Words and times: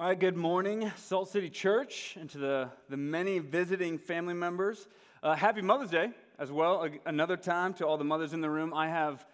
All 0.00 0.06
right, 0.06 0.18
good 0.18 0.34
morning, 0.34 0.90
Salt 0.96 1.28
City 1.28 1.50
Church, 1.50 2.16
and 2.18 2.30
to 2.30 2.38
the, 2.38 2.70
the 2.88 2.96
many 2.96 3.38
visiting 3.38 3.98
family 3.98 4.32
members. 4.32 4.88
Uh, 5.22 5.34
happy 5.34 5.60
Mother's 5.60 5.90
Day 5.90 6.08
as 6.38 6.50
well. 6.50 6.88
Another 7.04 7.36
time 7.36 7.74
to 7.74 7.86
all 7.86 7.98
the 7.98 8.04
mothers 8.04 8.32
in 8.32 8.40
the 8.40 8.48
room. 8.48 8.72
I 8.72 8.88
have 8.88 9.26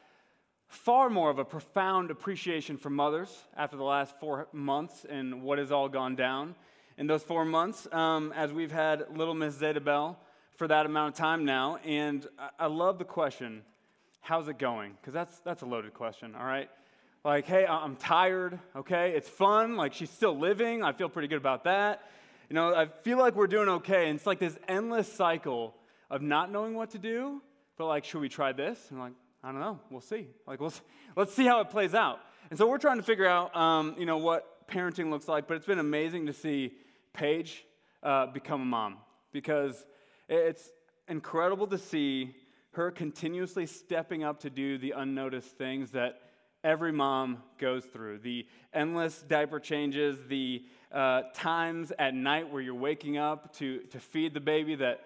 far 0.67 1.09
more 1.09 1.31
of 1.31 1.39
a 1.39 1.45
profound 1.45 2.11
appreciation 2.11 2.79
for 2.79 2.91
mothers 2.91 3.45
after 3.57 3.77
the 3.77 3.85
last 3.85 4.19
four 4.19 4.49
months 4.53 5.07
and 5.09 5.45
what 5.45 5.59
has 5.59 5.71
all 5.71 5.89
gone 5.89 6.17
down 6.17 6.57
in 6.99 7.07
those 7.07 7.23
four 7.23 7.45
months, 7.45 7.87
um, 7.93 8.33
as 8.35 8.53
we've 8.53 8.73
had 8.73 9.05
little 9.17 9.35
Miss 9.35 9.55
Zeta 9.55 9.81
Bell 9.81 10.19
for 10.57 10.67
that 10.67 10.85
amount 10.85 11.15
of 11.15 11.17
time 11.17 11.45
now. 11.45 11.79
And 11.85 12.27
I, 12.41 12.49
I 12.59 12.67
love 12.67 12.99
the 12.99 13.05
question, 13.05 13.63
how's 14.21 14.49
it 14.49 14.59
going? 14.59 14.97
Because 15.01 15.15
that's, 15.15 15.39
that's 15.45 15.63
a 15.63 15.67
loaded 15.67 15.95
question, 15.95 16.35
all 16.35 16.45
right? 16.45 16.69
Like, 17.27 17.45
hey, 17.47 17.67
I'm 17.67 17.97
tired, 17.97 18.57
okay? 18.77 19.11
It's 19.11 19.29
fun. 19.29 19.75
Like, 19.75 19.95
she's 19.95 20.11
still 20.11 20.39
living. 20.39 20.85
I 20.85 20.93
feel 20.93 21.09
pretty 21.09 21.27
good 21.27 21.39
about 21.39 21.65
that. 21.65 22.03
You 22.49 22.55
know, 22.55 22.73
I 22.73 22.87
feel 23.03 23.19
like 23.19 23.35
we're 23.35 23.49
doing 23.49 23.69
okay. 23.69 24.09
And 24.09 24.17
it's 24.17 24.27
like 24.27 24.39
this 24.39 24.57
endless 24.69 25.13
cycle 25.13 25.75
of 26.09 26.23
not 26.23 26.53
knowing 26.53 26.75
what 26.75 26.91
to 26.91 26.99
do, 26.99 27.43
but 27.77 27.89
like, 27.89 28.05
should 28.05 28.21
we 28.21 28.29
try 28.29 28.53
this? 28.53 28.79
And 28.91 29.01
like, 29.01 29.13
I 29.43 29.51
don't 29.51 29.61
know. 29.61 29.81
We'll 29.91 30.01
see. 30.01 30.29
Like, 30.47 30.61
we'll, 30.61 30.73
let's 31.17 31.35
see 31.35 31.45
how 31.45 31.61
it 31.63 31.71
plays 31.71 31.97
out. 31.97 32.21
And 32.51 32.57
so 32.57 32.69
we're 32.69 32.79
trying 32.79 32.99
to 32.99 33.03
figure 33.03 33.27
out, 33.27 33.55
um, 33.57 33.97
you 33.99 34.07
know, 34.07 34.19
what 34.19 34.69
parenting 34.69 35.11
looks 35.11 35.27
like. 35.27 35.49
But 35.49 35.57
it's 35.57 35.67
been 35.67 35.81
amazing 35.81 36.27
to 36.27 36.33
see 36.33 36.75
Paige 37.13 37.65
uh, 38.05 38.27
become 38.27 38.63
a 38.63 38.67
mom 38.67 38.99
because 39.33 39.85
it's 40.29 40.71
incredible 41.09 41.67
to 41.67 41.79
see 41.79 42.37
her 42.75 42.93
continuously 42.93 43.67
stepping 43.67 44.23
up 44.23 44.39
to 44.43 44.51
do 44.51 44.79
the 44.79 44.93
unnoticed 44.93 45.59
things 45.59 45.91
that 45.91 46.21
every 46.67 46.91
mom 46.91 47.39
goes 47.59 47.85
through 47.85 48.19
the 48.19 48.45
endless 48.75 49.23
diaper 49.23 49.61
changes, 49.61 50.19
the 50.29 50.65
uh, 50.93 51.23
times 51.33 51.93
at 51.97 52.13
night 52.13 52.53
where 52.53 52.61
you're 52.61 52.75
waking 52.75 53.17
up 53.17 53.55
to, 53.55 53.79
to 53.93 54.01
feed 54.01 54.35
the 54.35 54.41
baby 54.41 54.75
that 54.75 55.05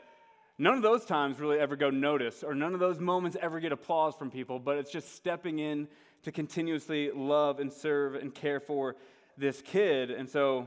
none 0.57 0.75
of 0.75 0.83
those 0.83 1.05
times 1.05 1.39
really 1.39 1.59
ever 1.59 1.77
go 1.77 1.91
noticed, 1.91 2.43
or 2.43 2.55
none 2.55 2.73
of 2.73 2.81
those 2.81 2.99
moments 2.99 3.37
ever 3.43 3.61
get 3.61 3.73
applause 3.73 4.17
from 4.17 4.31
people, 4.31 4.59
but 4.59 4.79
it's 4.79 4.91
just 4.91 5.15
stepping 5.15 5.59
in 5.59 5.87
to 6.23 6.33
continuously 6.33 7.11
love 7.11 7.61
and 7.61 7.71
serve 7.71 8.15
and 8.15 8.35
care 8.35 8.59
for 8.59 8.97
this 9.37 9.61
kid. 9.61 10.11
And 10.11 10.29
so, 10.29 10.67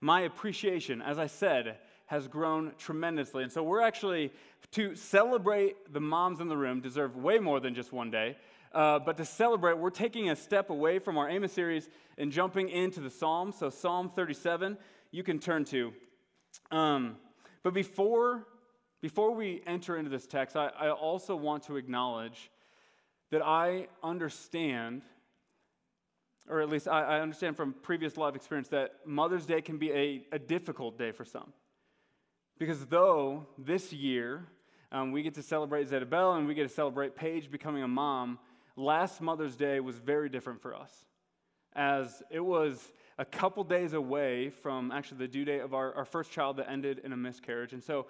my 0.00 0.22
appreciation, 0.22 1.00
as 1.00 1.20
I 1.20 1.28
said, 1.28 1.76
has 2.06 2.26
grown 2.26 2.72
tremendously. 2.78 3.44
And 3.44 3.52
so, 3.52 3.62
we're 3.62 3.80
actually, 3.80 4.32
to 4.72 4.96
celebrate 4.96 5.92
the 5.92 6.00
moms 6.00 6.40
in 6.40 6.48
the 6.48 6.56
room, 6.56 6.80
deserve 6.80 7.16
way 7.16 7.38
more 7.38 7.60
than 7.60 7.76
just 7.76 7.92
one 7.92 8.10
day. 8.10 8.36
Uh, 8.74 8.98
but 8.98 9.16
to 9.18 9.24
celebrate, 9.24 9.76
we're 9.76 9.90
taking 9.90 10.30
a 10.30 10.36
step 10.36 10.70
away 10.70 10.98
from 10.98 11.18
our 11.18 11.28
Amos 11.28 11.52
series 11.52 11.88
and 12.16 12.32
jumping 12.32 12.68
into 12.70 13.00
the 13.00 13.10
Psalms. 13.10 13.56
So, 13.58 13.68
Psalm 13.68 14.10
37, 14.14 14.78
you 15.10 15.22
can 15.22 15.38
turn 15.38 15.64
to. 15.66 15.92
Um, 16.70 17.16
but 17.62 17.74
before, 17.74 18.46
before 19.02 19.34
we 19.34 19.62
enter 19.66 19.96
into 19.96 20.10
this 20.10 20.26
text, 20.26 20.56
I, 20.56 20.68
I 20.68 20.90
also 20.90 21.36
want 21.36 21.64
to 21.64 21.76
acknowledge 21.76 22.50
that 23.30 23.42
I 23.42 23.88
understand, 24.02 25.02
or 26.48 26.60
at 26.62 26.68
least 26.70 26.88
I, 26.88 27.02
I 27.02 27.20
understand 27.20 27.56
from 27.56 27.74
previous 27.82 28.16
life 28.16 28.34
experience, 28.34 28.68
that 28.68 28.94
Mother's 29.04 29.44
Day 29.44 29.60
can 29.60 29.76
be 29.76 29.92
a, 29.92 30.26
a 30.32 30.38
difficult 30.38 30.98
day 30.98 31.12
for 31.12 31.24
some. 31.26 31.52
Because 32.58 32.86
though 32.86 33.46
this 33.58 33.92
year 33.92 34.46
um, 34.92 35.12
we 35.12 35.22
get 35.22 35.34
to 35.34 35.42
celebrate 35.42 35.88
Zeta 35.88 36.06
and 36.32 36.46
we 36.46 36.54
get 36.54 36.68
to 36.68 36.74
celebrate 36.74 37.16
Paige 37.16 37.50
becoming 37.50 37.82
a 37.82 37.88
mom, 37.88 38.38
last 38.76 39.20
Mother's 39.20 39.56
Day 39.56 39.80
was 39.80 39.96
very 39.96 40.28
different 40.28 40.60
for 40.60 40.74
us, 40.74 40.90
as 41.74 42.22
it 42.30 42.40
was 42.40 42.92
a 43.18 43.24
couple 43.24 43.62
days 43.64 43.92
away 43.92 44.50
from 44.50 44.90
actually 44.90 45.18
the 45.18 45.28
due 45.28 45.44
date 45.44 45.60
of 45.60 45.74
our, 45.74 45.94
our 45.94 46.04
first 46.04 46.30
child 46.30 46.56
that 46.56 46.70
ended 46.70 47.00
in 47.04 47.12
a 47.12 47.16
miscarriage. 47.16 47.72
And 47.72 47.82
so 47.82 48.06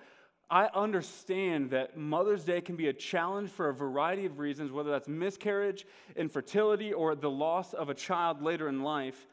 I 0.50 0.69
understand 0.74 1.70
that 1.70 1.96
Mother's 1.96 2.44
Day 2.44 2.60
can 2.60 2.77
be 2.77 2.88
a 2.88 2.92
challenge 2.92 3.50
for 3.50 3.69
a 3.69 3.75
variety 3.75 4.26
of 4.26 4.38
reasons, 4.38 4.70
whether 4.70 4.91
that's 4.91 5.09
miscarriage, 5.09 5.87
infertility, 6.14 6.92
or 6.92 7.14
the 7.14 7.31
loss 7.31 7.72
of 7.72 7.88
a 7.88 7.94
child 7.94 8.42
later 8.42 8.69
in 8.69 8.82
life. 8.82 9.26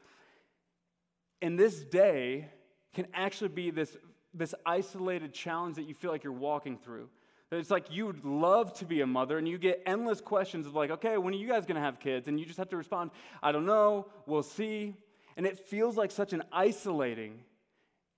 And 1.42 1.60
this 1.60 1.80
day 1.84 2.48
can 2.94 3.08
actually 3.14 3.50
be 3.50 3.70
this, 3.70 3.96
this 4.34 4.56
isolated 4.66 5.34
challenge 5.34 5.76
that 5.76 5.84
you 5.84 5.94
feel 5.94 6.12
like 6.12 6.24
you're 6.24 6.34
walking 6.34 6.78
through. 6.78 7.10
It's 7.52 7.72
like 7.72 7.92
you 7.92 8.06
would 8.06 8.24
love 8.24 8.74
to 8.76 8.86
be 8.86 9.02
a 9.02 9.08
mother, 9.08 9.38
and 9.38 9.48
you 9.48 9.58
get 9.58 9.82
endless 9.86 10.22
questions 10.22 10.68
of, 10.68 10.76
like, 10.76 10.92
okay, 10.92 11.18
when 11.18 11.34
are 11.34 11.38
you 11.38 11.48
guys 11.48 11.66
going 11.66 11.76
to 11.76 11.82
have 11.82 12.00
kids? 12.00 12.28
And 12.28 12.40
you 12.40 12.46
just 12.46 12.60
have 12.60 12.70
to 12.70 12.78
respond, 12.78 13.10
I 13.42 13.52
don't 13.52 13.66
know, 13.66 14.08
we'll 14.28 14.44
see. 14.44 14.96
And 15.36 15.48
it 15.48 15.58
feels 15.58 15.98
like 15.98 16.12
such 16.12 16.34
an 16.34 16.44
isolating 16.52 17.40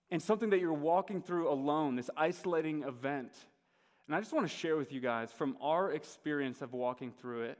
and 0.09 0.21
something 0.21 0.49
that 0.49 0.59
you're 0.59 0.73
walking 0.73 1.21
through 1.21 1.49
alone, 1.49 1.95
this 1.95 2.09
isolating 2.17 2.83
event. 2.83 3.31
And 4.07 4.15
I 4.15 4.19
just 4.19 4.33
want 4.33 4.49
to 4.49 4.53
share 4.53 4.75
with 4.75 4.91
you 4.91 4.99
guys 4.99 5.31
from 5.31 5.55
our 5.61 5.93
experience 5.93 6.61
of 6.61 6.73
walking 6.73 7.13
through 7.13 7.43
it 7.43 7.57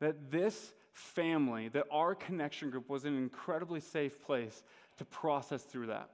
that 0.00 0.30
this 0.30 0.72
family, 0.92 1.68
that 1.70 1.86
our 1.90 2.14
connection 2.14 2.70
group 2.70 2.88
was 2.88 3.04
an 3.04 3.16
incredibly 3.16 3.80
safe 3.80 4.22
place 4.22 4.62
to 4.98 5.04
process 5.04 5.62
through 5.64 5.86
that. 5.86 6.10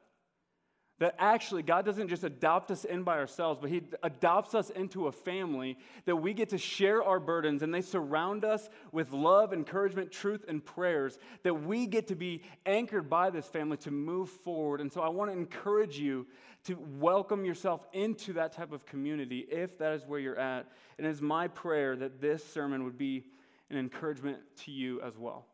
That 1.01 1.15
actually, 1.19 1.63
God 1.63 1.87
doesn't 1.87 2.09
just 2.09 2.25
adopt 2.25 2.71
us 2.71 2.85
in 2.85 3.05
by 3.05 3.17
ourselves, 3.17 3.59
but 3.59 3.71
He 3.71 3.81
adopts 4.03 4.55
us 4.55 4.69
into 4.69 5.07
a 5.07 5.13
family 5.13 5.79
that 6.05 6.15
we 6.15 6.35
get 6.35 6.51
to 6.51 6.59
share 6.59 7.03
our 7.03 7.19
burdens 7.19 7.63
and 7.63 7.73
they 7.73 7.81
surround 7.81 8.45
us 8.45 8.69
with 8.93 9.11
love, 9.11 9.55
encouragement, 9.55 10.13
truth, 10.13 10.45
and 10.47 10.63
prayers. 10.63 11.19
That 11.43 11.55
we 11.55 11.87
get 11.87 12.07
to 12.09 12.15
be 12.15 12.43
anchored 12.67 13.09
by 13.09 13.31
this 13.31 13.47
family 13.47 13.79
to 13.79 13.91
move 13.91 14.29
forward. 14.29 14.83
And 14.83 14.93
so 14.93 15.01
I 15.01 15.09
want 15.09 15.31
to 15.31 15.37
encourage 15.37 15.99
you 15.99 16.27
to 16.65 16.79
welcome 16.99 17.47
yourself 17.47 17.87
into 17.95 18.35
that 18.35 18.53
type 18.53 18.71
of 18.71 18.85
community 18.85 19.47
if 19.51 19.79
that 19.79 19.95
is 19.95 20.05
where 20.07 20.21
you're 20.21 20.39
at. 20.39 20.67
And 20.99 21.07
it's 21.07 21.23
my 21.23 21.49
prayer 21.49 21.97
that 21.97 22.21
this 22.21 22.45
sermon 22.45 22.85
would 22.85 22.99
be 22.99 23.25
an 23.71 23.79
encouragement 23.79 24.39
to 24.65 24.71
you 24.71 25.01
as 25.01 25.17
well. 25.17 25.47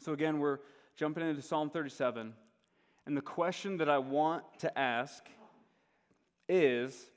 So 0.00 0.12
again, 0.12 0.38
we're 0.38 0.58
jumping 0.96 1.26
into 1.26 1.40
Psalm 1.40 1.70
37. 1.70 2.34
And 3.06 3.16
the 3.16 3.22
question 3.22 3.78
that 3.78 3.88
I 3.88 3.98
want 3.98 4.44
to 4.60 4.78
ask 4.78 5.24
is 6.48 7.10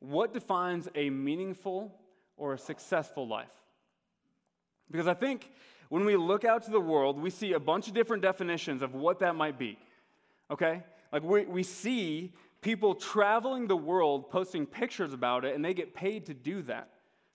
what 0.00 0.32
defines 0.32 0.88
a 0.94 1.10
meaningful 1.10 1.94
or 2.36 2.54
a 2.54 2.58
successful 2.58 3.26
life? 3.26 3.52
Because 4.90 5.06
I 5.06 5.14
think 5.14 5.50
when 5.88 6.04
we 6.04 6.16
look 6.16 6.44
out 6.44 6.64
to 6.64 6.70
the 6.70 6.80
world, 6.80 7.20
we 7.20 7.30
see 7.30 7.52
a 7.52 7.60
bunch 7.60 7.88
of 7.88 7.94
different 7.94 8.22
definitions 8.22 8.82
of 8.82 8.94
what 8.94 9.18
that 9.20 9.34
might 9.34 9.58
be. 9.58 9.78
Okay? 10.50 10.82
Like 11.12 11.22
we, 11.22 11.44
we 11.44 11.62
see 11.62 12.32
people 12.60 12.94
traveling 12.94 13.66
the 13.66 13.76
world 13.76 14.30
posting 14.30 14.66
pictures 14.66 15.12
about 15.12 15.44
it 15.44 15.54
and 15.54 15.64
they 15.64 15.74
get 15.74 15.94
paid 15.94 16.26
to 16.26 16.34
do 16.34 16.62
that, 16.62 16.88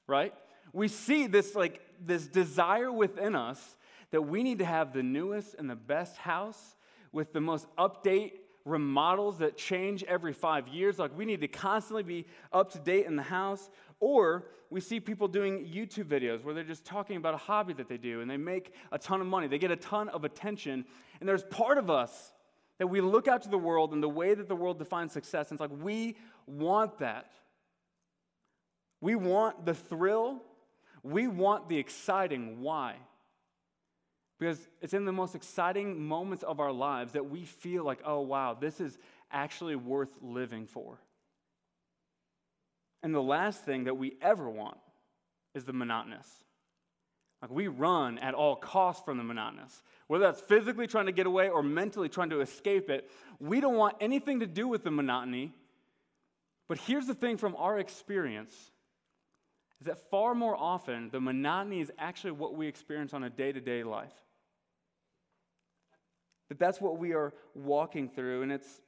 right? 0.07 0.33
We 0.73 0.87
see 0.87 1.27
this 1.27 1.55
like 1.55 1.81
this 2.03 2.27
desire 2.27 2.91
within 2.91 3.35
us 3.35 3.77
that 4.11 4.21
we 4.21 4.43
need 4.43 4.59
to 4.59 4.65
have 4.65 4.93
the 4.93 5.03
newest 5.03 5.55
and 5.55 5.69
the 5.69 5.75
best 5.75 6.17
house 6.17 6.75
with 7.11 7.33
the 7.33 7.41
most 7.41 7.67
update 7.77 8.33
remodels 8.65 9.39
that 9.39 9.57
change 9.57 10.03
every 10.03 10.33
five 10.33 10.67
years. 10.67 10.99
Like 10.99 11.17
we 11.17 11.25
need 11.25 11.41
to 11.41 11.47
constantly 11.47 12.03
be 12.03 12.25
up 12.53 12.71
to 12.73 12.79
date 12.79 13.05
in 13.05 13.15
the 13.15 13.23
house. 13.23 13.69
Or 13.99 14.45
we 14.69 14.81
see 14.81 14.99
people 14.99 15.27
doing 15.27 15.65
YouTube 15.65 16.05
videos 16.05 16.43
where 16.43 16.53
they're 16.53 16.63
just 16.63 16.85
talking 16.85 17.17
about 17.17 17.33
a 17.33 17.37
hobby 17.37 17.73
that 17.73 17.87
they 17.87 17.97
do 17.97 18.21
and 18.21 18.29
they 18.29 18.37
make 18.37 18.73
a 18.91 18.97
ton 18.97 19.21
of 19.21 19.27
money. 19.27 19.47
They 19.47 19.59
get 19.59 19.71
a 19.71 19.75
ton 19.75 20.09
of 20.09 20.23
attention. 20.23 20.85
And 21.19 21.27
there's 21.27 21.43
part 21.43 21.77
of 21.77 21.89
us 21.89 22.31
that 22.79 22.87
we 22.87 23.01
look 23.01 23.27
out 23.27 23.43
to 23.43 23.49
the 23.49 23.57
world 23.57 23.93
and 23.93 24.01
the 24.01 24.09
way 24.09 24.33
that 24.33 24.47
the 24.47 24.55
world 24.55 24.79
defines 24.79 25.11
success. 25.11 25.51
And 25.51 25.59
it's 25.59 25.61
like 25.61 25.83
we 25.83 26.17
want 26.47 26.99
that. 26.99 27.31
We 29.01 29.15
want 29.15 29.65
the 29.65 29.73
thrill. 29.73 30.41
We 31.03 31.27
want 31.27 31.69
the 31.69 31.77
exciting. 31.77 32.61
Why? 32.61 32.95
Because 34.41 34.67
it's 34.81 34.95
in 34.95 35.05
the 35.05 35.11
most 35.11 35.35
exciting 35.35 36.01
moments 36.01 36.43
of 36.43 36.59
our 36.59 36.71
lives 36.71 37.13
that 37.13 37.29
we 37.29 37.45
feel 37.45 37.83
like, 37.83 37.99
oh, 38.03 38.21
wow, 38.21 38.57
this 38.59 38.81
is 38.81 38.97
actually 39.31 39.75
worth 39.75 40.09
living 40.19 40.65
for. 40.65 40.97
And 43.03 43.13
the 43.13 43.21
last 43.21 43.63
thing 43.63 43.83
that 43.83 43.97
we 43.97 44.17
ever 44.19 44.49
want 44.49 44.79
is 45.53 45.63
the 45.63 45.73
monotonous. 45.73 46.27
Like 47.43 47.51
we 47.51 47.67
run 47.67 48.17
at 48.17 48.33
all 48.33 48.55
costs 48.55 49.05
from 49.05 49.19
the 49.19 49.23
monotonous. 49.23 49.83
Whether 50.07 50.25
that's 50.25 50.41
physically 50.41 50.87
trying 50.87 51.05
to 51.05 51.11
get 51.11 51.27
away 51.27 51.49
or 51.49 51.61
mentally 51.61 52.09
trying 52.09 52.31
to 52.31 52.41
escape 52.41 52.89
it, 52.89 53.11
we 53.39 53.61
don't 53.61 53.75
want 53.75 53.97
anything 54.01 54.39
to 54.39 54.47
do 54.47 54.67
with 54.67 54.83
the 54.83 54.89
monotony. 54.89 55.53
But 56.67 56.79
here's 56.79 57.05
the 57.05 57.13
thing 57.13 57.37
from 57.37 57.55
our 57.57 57.77
experience 57.77 58.55
is 59.81 59.85
that 59.85 60.09
far 60.09 60.33
more 60.33 60.55
often 60.57 61.11
the 61.11 61.21
monotony 61.21 61.79
is 61.79 61.91
actually 61.99 62.31
what 62.31 62.55
we 62.55 62.67
experience 62.67 63.13
on 63.13 63.23
a 63.23 63.29
day-to-day 63.29 63.83
life. 63.83 64.13
That 66.51 66.59
that's 66.59 66.81
what 66.81 66.97
we 66.97 67.13
are 67.13 67.33
walking 67.55 68.09
through. 68.09 68.41
And 68.41 68.51
it's 68.51 68.81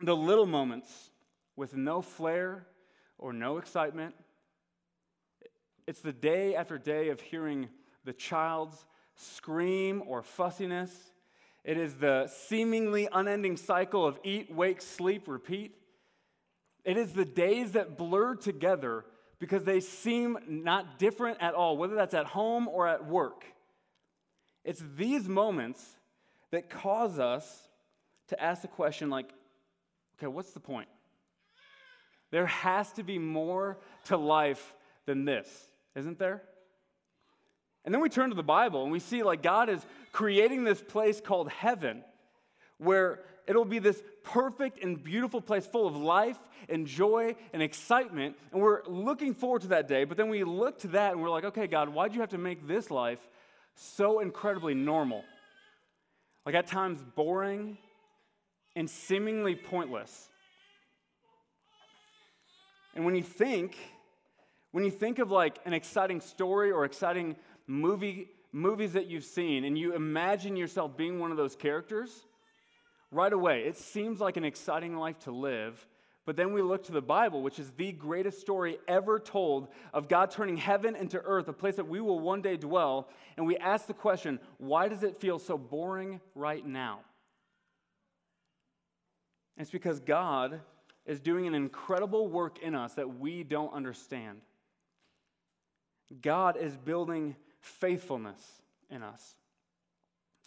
the 0.00 0.14
little 0.14 0.46
moments 0.46 1.10
with 1.56 1.74
no 1.74 2.00
flair 2.00 2.64
or 3.18 3.32
no 3.32 3.58
excitement. 3.58 4.14
It's 5.88 5.98
the 5.98 6.12
day 6.12 6.54
after 6.54 6.78
day 6.78 7.08
of 7.08 7.20
hearing 7.20 7.68
the 8.04 8.12
child's 8.12 8.86
scream 9.16 10.04
or 10.06 10.22
fussiness. 10.22 10.92
It 11.64 11.76
is 11.76 11.96
the 11.96 12.28
seemingly 12.28 13.08
unending 13.12 13.56
cycle 13.56 14.06
of 14.06 14.20
eat, 14.22 14.54
wake, 14.54 14.80
sleep, 14.80 15.26
repeat. 15.26 15.74
It 16.84 16.96
is 16.96 17.14
the 17.14 17.24
days 17.24 17.72
that 17.72 17.98
blur 17.98 18.36
together 18.36 19.04
because 19.40 19.64
they 19.64 19.80
seem 19.80 20.38
not 20.46 21.00
different 21.00 21.38
at 21.40 21.54
all, 21.54 21.76
whether 21.76 21.96
that's 21.96 22.14
at 22.14 22.26
home 22.26 22.68
or 22.68 22.86
at 22.86 23.04
work. 23.04 23.44
It's 24.64 24.84
these 24.96 25.28
moments 25.28 25.96
that 26.52 26.70
cause 26.70 27.18
us 27.18 27.68
to 28.28 28.40
ask 28.40 28.62
the 28.62 28.68
question 28.68 29.10
like, 29.10 29.28
okay, 30.18 30.28
what's 30.28 30.52
the 30.52 30.60
point? 30.60 30.88
There 32.30 32.46
has 32.46 32.92
to 32.92 33.02
be 33.02 33.18
more 33.18 33.78
to 34.04 34.16
life 34.16 34.74
than 35.04 35.24
this, 35.24 35.48
isn't 35.96 36.18
there? 36.18 36.42
And 37.84 37.92
then 37.92 38.00
we 38.00 38.08
turn 38.08 38.30
to 38.30 38.36
the 38.36 38.42
Bible 38.42 38.84
and 38.84 38.92
we 38.92 39.00
see 39.00 39.22
like 39.22 39.42
God 39.42 39.68
is 39.68 39.84
creating 40.12 40.64
this 40.64 40.80
place 40.80 41.20
called 41.20 41.50
heaven 41.50 42.04
where 42.78 43.20
it'll 43.46 43.64
be 43.64 43.80
this 43.80 44.00
perfect 44.22 44.82
and 44.82 45.02
beautiful 45.02 45.40
place 45.40 45.66
full 45.66 45.86
of 45.86 45.96
life 45.96 46.38
and 46.68 46.86
joy 46.86 47.34
and 47.52 47.62
excitement. 47.62 48.36
And 48.52 48.62
we're 48.62 48.84
looking 48.86 49.34
forward 49.34 49.62
to 49.62 49.68
that 49.68 49.88
day. 49.88 50.04
But 50.04 50.16
then 50.16 50.28
we 50.28 50.44
look 50.44 50.78
to 50.80 50.88
that 50.88 51.12
and 51.12 51.22
we're 51.22 51.30
like, 51.30 51.44
okay, 51.44 51.66
God, 51.66 51.88
why'd 51.88 52.14
you 52.14 52.20
have 52.20 52.30
to 52.30 52.38
make 52.38 52.68
this 52.68 52.90
life 52.90 53.18
so 53.74 54.20
incredibly 54.20 54.74
normal? 54.74 55.24
Like 56.44 56.54
at 56.54 56.66
times 56.66 57.02
boring 57.14 57.78
and 58.74 58.88
seemingly 58.88 59.54
pointless. 59.54 60.28
And 62.94 63.04
when 63.04 63.14
you 63.14 63.22
think, 63.22 63.76
when 64.72 64.84
you 64.84 64.90
think 64.90 65.18
of 65.18 65.30
like 65.30 65.58
an 65.64 65.72
exciting 65.72 66.20
story 66.20 66.70
or 66.70 66.84
exciting 66.84 67.36
movie, 67.66 68.28
movies 68.52 68.92
that 68.94 69.06
you've 69.06 69.24
seen, 69.24 69.64
and 69.64 69.78
you 69.78 69.94
imagine 69.94 70.56
yourself 70.56 70.96
being 70.96 71.18
one 71.18 71.30
of 71.30 71.36
those 71.36 71.56
characters, 71.56 72.26
right 73.10 73.32
away, 73.32 73.62
it 73.62 73.76
seems 73.76 74.20
like 74.20 74.36
an 74.36 74.44
exciting 74.44 74.96
life 74.96 75.18
to 75.20 75.30
live. 75.30 75.86
But 76.24 76.36
then 76.36 76.52
we 76.52 76.62
look 76.62 76.84
to 76.84 76.92
the 76.92 77.02
Bible, 77.02 77.42
which 77.42 77.58
is 77.58 77.70
the 77.72 77.90
greatest 77.90 78.40
story 78.40 78.78
ever 78.86 79.18
told 79.18 79.68
of 79.92 80.08
God 80.08 80.30
turning 80.30 80.56
heaven 80.56 80.94
into 80.94 81.20
earth, 81.20 81.48
a 81.48 81.52
place 81.52 81.76
that 81.76 81.88
we 81.88 82.00
will 82.00 82.20
one 82.20 82.42
day 82.42 82.56
dwell. 82.56 83.08
And 83.36 83.46
we 83.46 83.56
ask 83.56 83.86
the 83.86 83.94
question 83.94 84.38
why 84.58 84.88
does 84.88 85.02
it 85.02 85.20
feel 85.20 85.38
so 85.38 85.58
boring 85.58 86.20
right 86.34 86.64
now? 86.64 87.00
It's 89.56 89.70
because 89.70 90.00
God 90.00 90.60
is 91.04 91.20
doing 91.20 91.46
an 91.46 91.54
incredible 91.54 92.28
work 92.28 92.60
in 92.60 92.74
us 92.74 92.94
that 92.94 93.18
we 93.18 93.42
don't 93.42 93.72
understand. 93.72 94.40
God 96.20 96.56
is 96.56 96.76
building 96.76 97.36
faithfulness 97.60 98.40
in 98.90 99.02
us. 99.02 99.34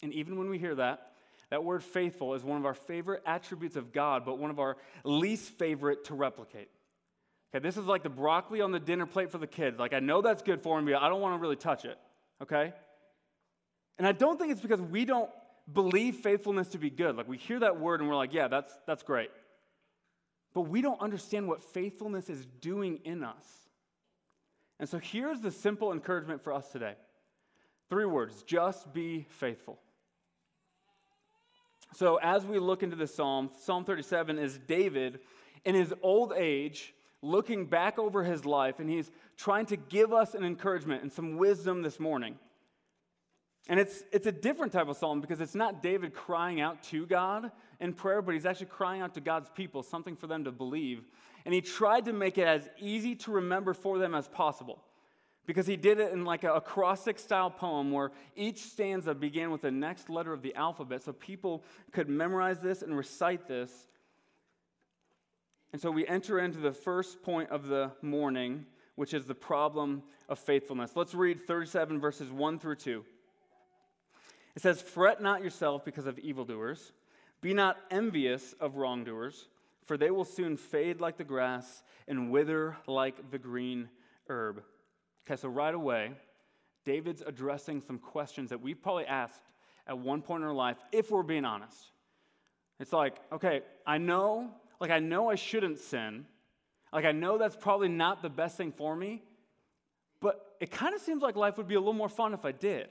And 0.01 0.13
even 0.13 0.37
when 0.37 0.49
we 0.49 0.57
hear 0.57 0.75
that, 0.75 1.11
that 1.51 1.63
word 1.63 1.83
faithful 1.83 2.33
is 2.33 2.43
one 2.43 2.57
of 2.57 2.65
our 2.65 2.73
favorite 2.73 3.21
attributes 3.25 3.75
of 3.75 3.93
God, 3.93 4.25
but 4.25 4.39
one 4.39 4.49
of 4.49 4.59
our 4.59 4.77
least 5.03 5.51
favorite 5.57 6.05
to 6.05 6.15
replicate. 6.15 6.69
Okay, 7.53 7.61
this 7.61 7.77
is 7.77 7.85
like 7.85 8.03
the 8.03 8.09
broccoli 8.09 8.61
on 8.61 8.71
the 8.71 8.79
dinner 8.79 9.05
plate 9.05 9.31
for 9.31 9.37
the 9.37 9.47
kids. 9.47 9.79
Like, 9.79 9.93
I 9.93 9.99
know 9.99 10.21
that's 10.21 10.41
good 10.41 10.61
for 10.61 10.77
them, 10.77 10.85
but 10.85 10.95
I 10.95 11.07
don't 11.07 11.21
want 11.21 11.35
to 11.35 11.41
really 11.41 11.55
touch 11.55 11.85
it. 11.85 11.97
Okay? 12.41 12.73
And 13.97 14.07
I 14.07 14.11
don't 14.11 14.37
think 14.37 14.51
it's 14.51 14.61
because 14.61 14.81
we 14.81 15.05
don't 15.05 15.29
believe 15.71 16.17
faithfulness 16.17 16.69
to 16.69 16.77
be 16.77 16.89
good. 16.89 17.15
Like, 17.15 17.27
we 17.27 17.37
hear 17.37 17.59
that 17.59 17.79
word 17.79 18.01
and 18.01 18.09
we're 18.09 18.15
like, 18.15 18.33
yeah, 18.33 18.47
that's, 18.47 18.71
that's 18.85 19.03
great. 19.03 19.29
But 20.53 20.61
we 20.61 20.81
don't 20.81 21.01
understand 21.01 21.47
what 21.47 21.61
faithfulness 21.61 22.29
is 22.29 22.45
doing 22.59 22.99
in 23.03 23.23
us. 23.23 23.45
And 24.79 24.89
so 24.89 24.99
here's 24.99 25.41
the 25.41 25.51
simple 25.51 25.93
encouragement 25.93 26.43
for 26.43 26.51
us 26.53 26.67
today 26.69 26.95
three 27.89 28.05
words 28.05 28.43
just 28.43 28.93
be 28.93 29.27
faithful. 29.29 29.79
So, 31.93 32.17
as 32.17 32.45
we 32.45 32.59
look 32.59 32.83
into 32.83 32.95
the 32.95 33.07
Psalm, 33.07 33.49
Psalm 33.57 33.85
37 33.85 34.37
is 34.37 34.57
David 34.57 35.19
in 35.63 35.75
his 35.75 35.93
old 36.01 36.33
age 36.35 36.93
looking 37.21 37.65
back 37.65 37.97
over 37.97 38.23
his 38.23 38.45
life, 38.45 38.79
and 38.79 38.89
he's 38.89 39.11
trying 39.37 39.65
to 39.67 39.77
give 39.77 40.13
us 40.13 40.35
an 40.35 40.43
encouragement 40.43 41.01
and 41.01 41.11
some 41.11 41.37
wisdom 41.37 41.81
this 41.81 41.99
morning. 41.99 42.37
And 43.67 43.79
it's, 43.79 44.03
it's 44.11 44.27
a 44.27 44.31
different 44.31 44.71
type 44.71 44.87
of 44.87 44.97
psalm 44.97 45.21
because 45.21 45.41
it's 45.41 45.55
not 45.55 45.81
David 45.81 46.13
crying 46.13 46.61
out 46.61 46.83
to 46.83 47.05
God 47.07 47.51
in 47.79 47.93
prayer, 47.93 48.21
but 48.21 48.35
he's 48.35 48.45
actually 48.45 48.67
crying 48.67 49.01
out 49.01 49.15
to 49.15 49.21
God's 49.21 49.49
people, 49.49 49.81
something 49.81 50.15
for 50.15 50.27
them 50.27 50.43
to 50.43 50.51
believe. 50.51 51.03
And 51.45 51.53
he 51.53 51.61
tried 51.61 52.05
to 52.05 52.13
make 52.13 52.37
it 52.37 52.47
as 52.47 52.69
easy 52.79 53.15
to 53.15 53.31
remember 53.31 53.73
for 53.73 53.97
them 53.97 54.13
as 54.13 54.27
possible 54.27 54.83
because 55.45 55.67
he 55.67 55.75
did 55.75 55.99
it 55.99 56.11
in 56.11 56.25
like 56.25 56.43
a 56.43 56.53
acrostic 56.53 57.19
style 57.19 57.49
poem 57.49 57.91
where 57.91 58.11
each 58.35 58.63
stanza 58.63 59.13
began 59.13 59.51
with 59.51 59.61
the 59.61 59.71
next 59.71 60.09
letter 60.09 60.33
of 60.33 60.41
the 60.41 60.55
alphabet 60.55 61.03
so 61.03 61.13
people 61.13 61.63
could 61.91 62.09
memorize 62.09 62.59
this 62.59 62.81
and 62.81 62.97
recite 62.97 63.47
this. 63.47 63.87
And 65.71 65.81
so 65.81 65.91
we 65.91 66.07
enter 66.07 66.39
into 66.39 66.59
the 66.59 66.71
first 66.71 67.21
point 67.21 67.49
of 67.49 67.67
the 67.67 67.91
morning, 68.01 68.65
which 68.95 69.13
is 69.13 69.25
the 69.25 69.35
problem 69.35 70.03
of 70.29 70.39
faithfulness. 70.39 70.91
Let's 70.95 71.13
read 71.13 71.41
37 71.41 71.99
verses 71.99 72.31
1 72.31 72.59
through 72.59 72.77
2. 72.77 73.05
It 74.55 74.61
says, 74.61 74.81
Fret 74.81 75.21
not 75.21 75.43
yourself 75.43 75.83
because 75.83 76.07
of 76.07 76.17
evildoers, 76.19 76.93
be 77.41 77.53
not 77.53 77.77
envious 77.91 78.53
of 78.59 78.77
wrongdoers, 78.77 79.49
for 79.83 79.97
they 79.97 80.09
will 80.11 80.25
soon 80.25 80.55
fade 80.57 81.01
like 81.01 81.17
the 81.17 81.23
grass 81.23 81.83
and 82.07 82.31
wither 82.31 82.77
like 82.87 83.29
the 83.31 83.37
green 83.37 83.89
herb. 84.29 84.63
Okay, 85.25 85.39
so 85.39 85.49
right 85.49 85.73
away, 85.73 86.11
David's 86.85 87.23
addressing 87.25 87.81
some 87.81 87.97
questions 87.97 88.51
that 88.51 88.61
we've 88.61 88.81
probably 88.81 89.05
asked 89.05 89.41
at 89.87 89.97
one 89.97 90.21
point 90.21 90.43
in 90.43 90.47
our 90.47 90.53
life, 90.53 90.77
if 90.91 91.09
we're 91.09 91.23
being 91.23 91.45
honest. 91.45 91.91
It's 92.79 92.93
like, 92.93 93.15
okay, 93.31 93.61
I 93.85 93.97
know, 93.97 94.51
like, 94.79 94.91
I 94.91 94.99
know 94.99 95.29
I 95.29 95.35
shouldn't 95.35 95.79
sin. 95.79 96.25
Like, 96.93 97.05
I 97.05 97.11
know 97.11 97.37
that's 97.37 97.55
probably 97.55 97.87
not 97.87 98.21
the 98.21 98.29
best 98.29 98.57
thing 98.57 98.71
for 98.71 98.95
me, 98.95 99.23
but 100.21 100.55
it 100.59 100.71
kind 100.71 100.93
of 100.93 101.01
seems 101.01 101.21
like 101.21 101.35
life 101.35 101.57
would 101.57 101.67
be 101.67 101.75
a 101.75 101.79
little 101.79 101.93
more 101.93 102.09
fun 102.09 102.33
if 102.33 102.45
I 102.45 102.51
did. 102.51 102.87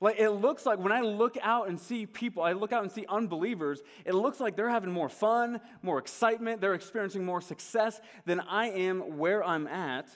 Like, 0.00 0.18
it 0.18 0.30
looks 0.30 0.64
like 0.64 0.78
when 0.78 0.92
I 0.92 1.00
look 1.00 1.36
out 1.42 1.68
and 1.68 1.80
see 1.80 2.06
people, 2.06 2.42
I 2.42 2.52
look 2.52 2.72
out 2.72 2.82
and 2.82 2.92
see 2.92 3.04
unbelievers, 3.08 3.80
it 4.04 4.14
looks 4.14 4.40
like 4.40 4.56
they're 4.56 4.68
having 4.68 4.92
more 4.92 5.08
fun, 5.08 5.60
more 5.82 5.98
excitement, 5.98 6.60
they're 6.60 6.74
experiencing 6.74 7.24
more 7.24 7.40
success 7.40 8.00
than 8.24 8.40
I 8.40 8.66
am 8.66 9.18
where 9.18 9.42
I'm 9.42 9.66
at. 9.66 10.08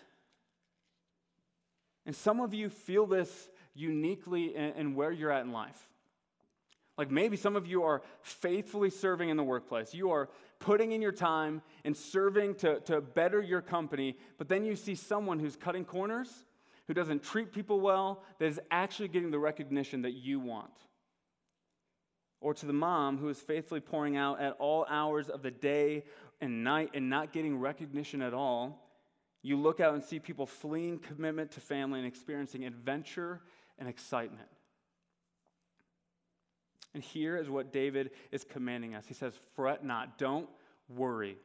And 2.07 2.15
some 2.15 2.41
of 2.41 2.53
you 2.53 2.69
feel 2.69 3.07
this 3.07 3.49
uniquely 3.75 4.55
in, 4.57 4.73
in, 4.73 4.95
where 4.95 5.13
you're 5.13 5.31
at 5.31 5.45
in 5.45 5.53
life. 5.53 5.89
Like 6.99 7.11
maybe 7.11 7.37
some 7.37 7.57
of 7.57 7.67
you 7.67 7.85
are 7.85 8.03
faithfully 8.21 8.91
serving 8.91 9.29
in 9.29 9.37
the 9.37 9.43
workplace. 9.43 9.95
You 9.95 10.11
are 10.11 10.29
putting 10.59 10.93
in 10.93 11.01
your 11.01 11.13
time 11.13 11.63
and 11.85 11.97
serving 11.97 12.57
to, 12.57 12.81
to 12.81 13.01
better 13.01 13.41
your 13.41 13.63
company, 13.63 14.17
but 14.39 14.49
then 14.49 14.65
you 14.65 14.77
see 14.77 14.95
someone 14.95 15.39
who's 15.39 15.57
cutting 15.57 15.85
corners, 15.85 16.29
who 16.87 16.95
doesn't 16.95 17.23
treat 17.23 17.53
people 17.53 17.81
well, 17.81 18.23
that 18.39 18.47
is 18.47 18.61
actually 18.71 19.09
getting 19.09 19.31
the 19.31 19.39
recognition 19.39 20.03
that 20.03 20.13
you 20.13 20.39
want. 20.39 20.73
Or 22.41 22.53
to 22.55 22.67
the 22.67 22.73
mom 22.73 23.19
who 23.19 23.29
is 23.29 23.39
faithfully 23.39 23.81
pouring 23.81 24.17
out 24.17 24.41
at 24.41 24.57
all 24.59 24.85
hours 24.91 25.29
of 25.29 25.43
the 25.43 25.51
day 25.51 26.05
and 26.41 26.65
night 26.65 26.91
and 26.93 27.09
not 27.09 27.33
getting 27.33 27.59
recognition 27.59 28.21
at 28.21 28.35
all 28.35 28.92
you 29.43 29.57
look 29.57 29.81
out 29.81 29.95
and 29.95 30.03
see 30.03 30.19
people 30.19 30.47
fleeing 30.47 30.99
commitment 30.99 31.53
to 31.53 31.61
family 31.61 31.99
and 31.99 32.07
experiencing 32.07 32.65
adventure 32.65 33.41
and 33.79 33.89
excitement. 33.89 34.49
And 36.95 37.03
here 37.03 37.37
is 37.37 37.49
what 37.49 37.73
David 37.73 38.11
is 38.31 38.45
commanding 38.45 38.95
us. 38.95 39.05
He 39.07 39.15
says, 39.15 39.33
Fret 39.57 39.85
not, 39.85 40.19
don't 40.19 40.49
worry, 40.89 41.39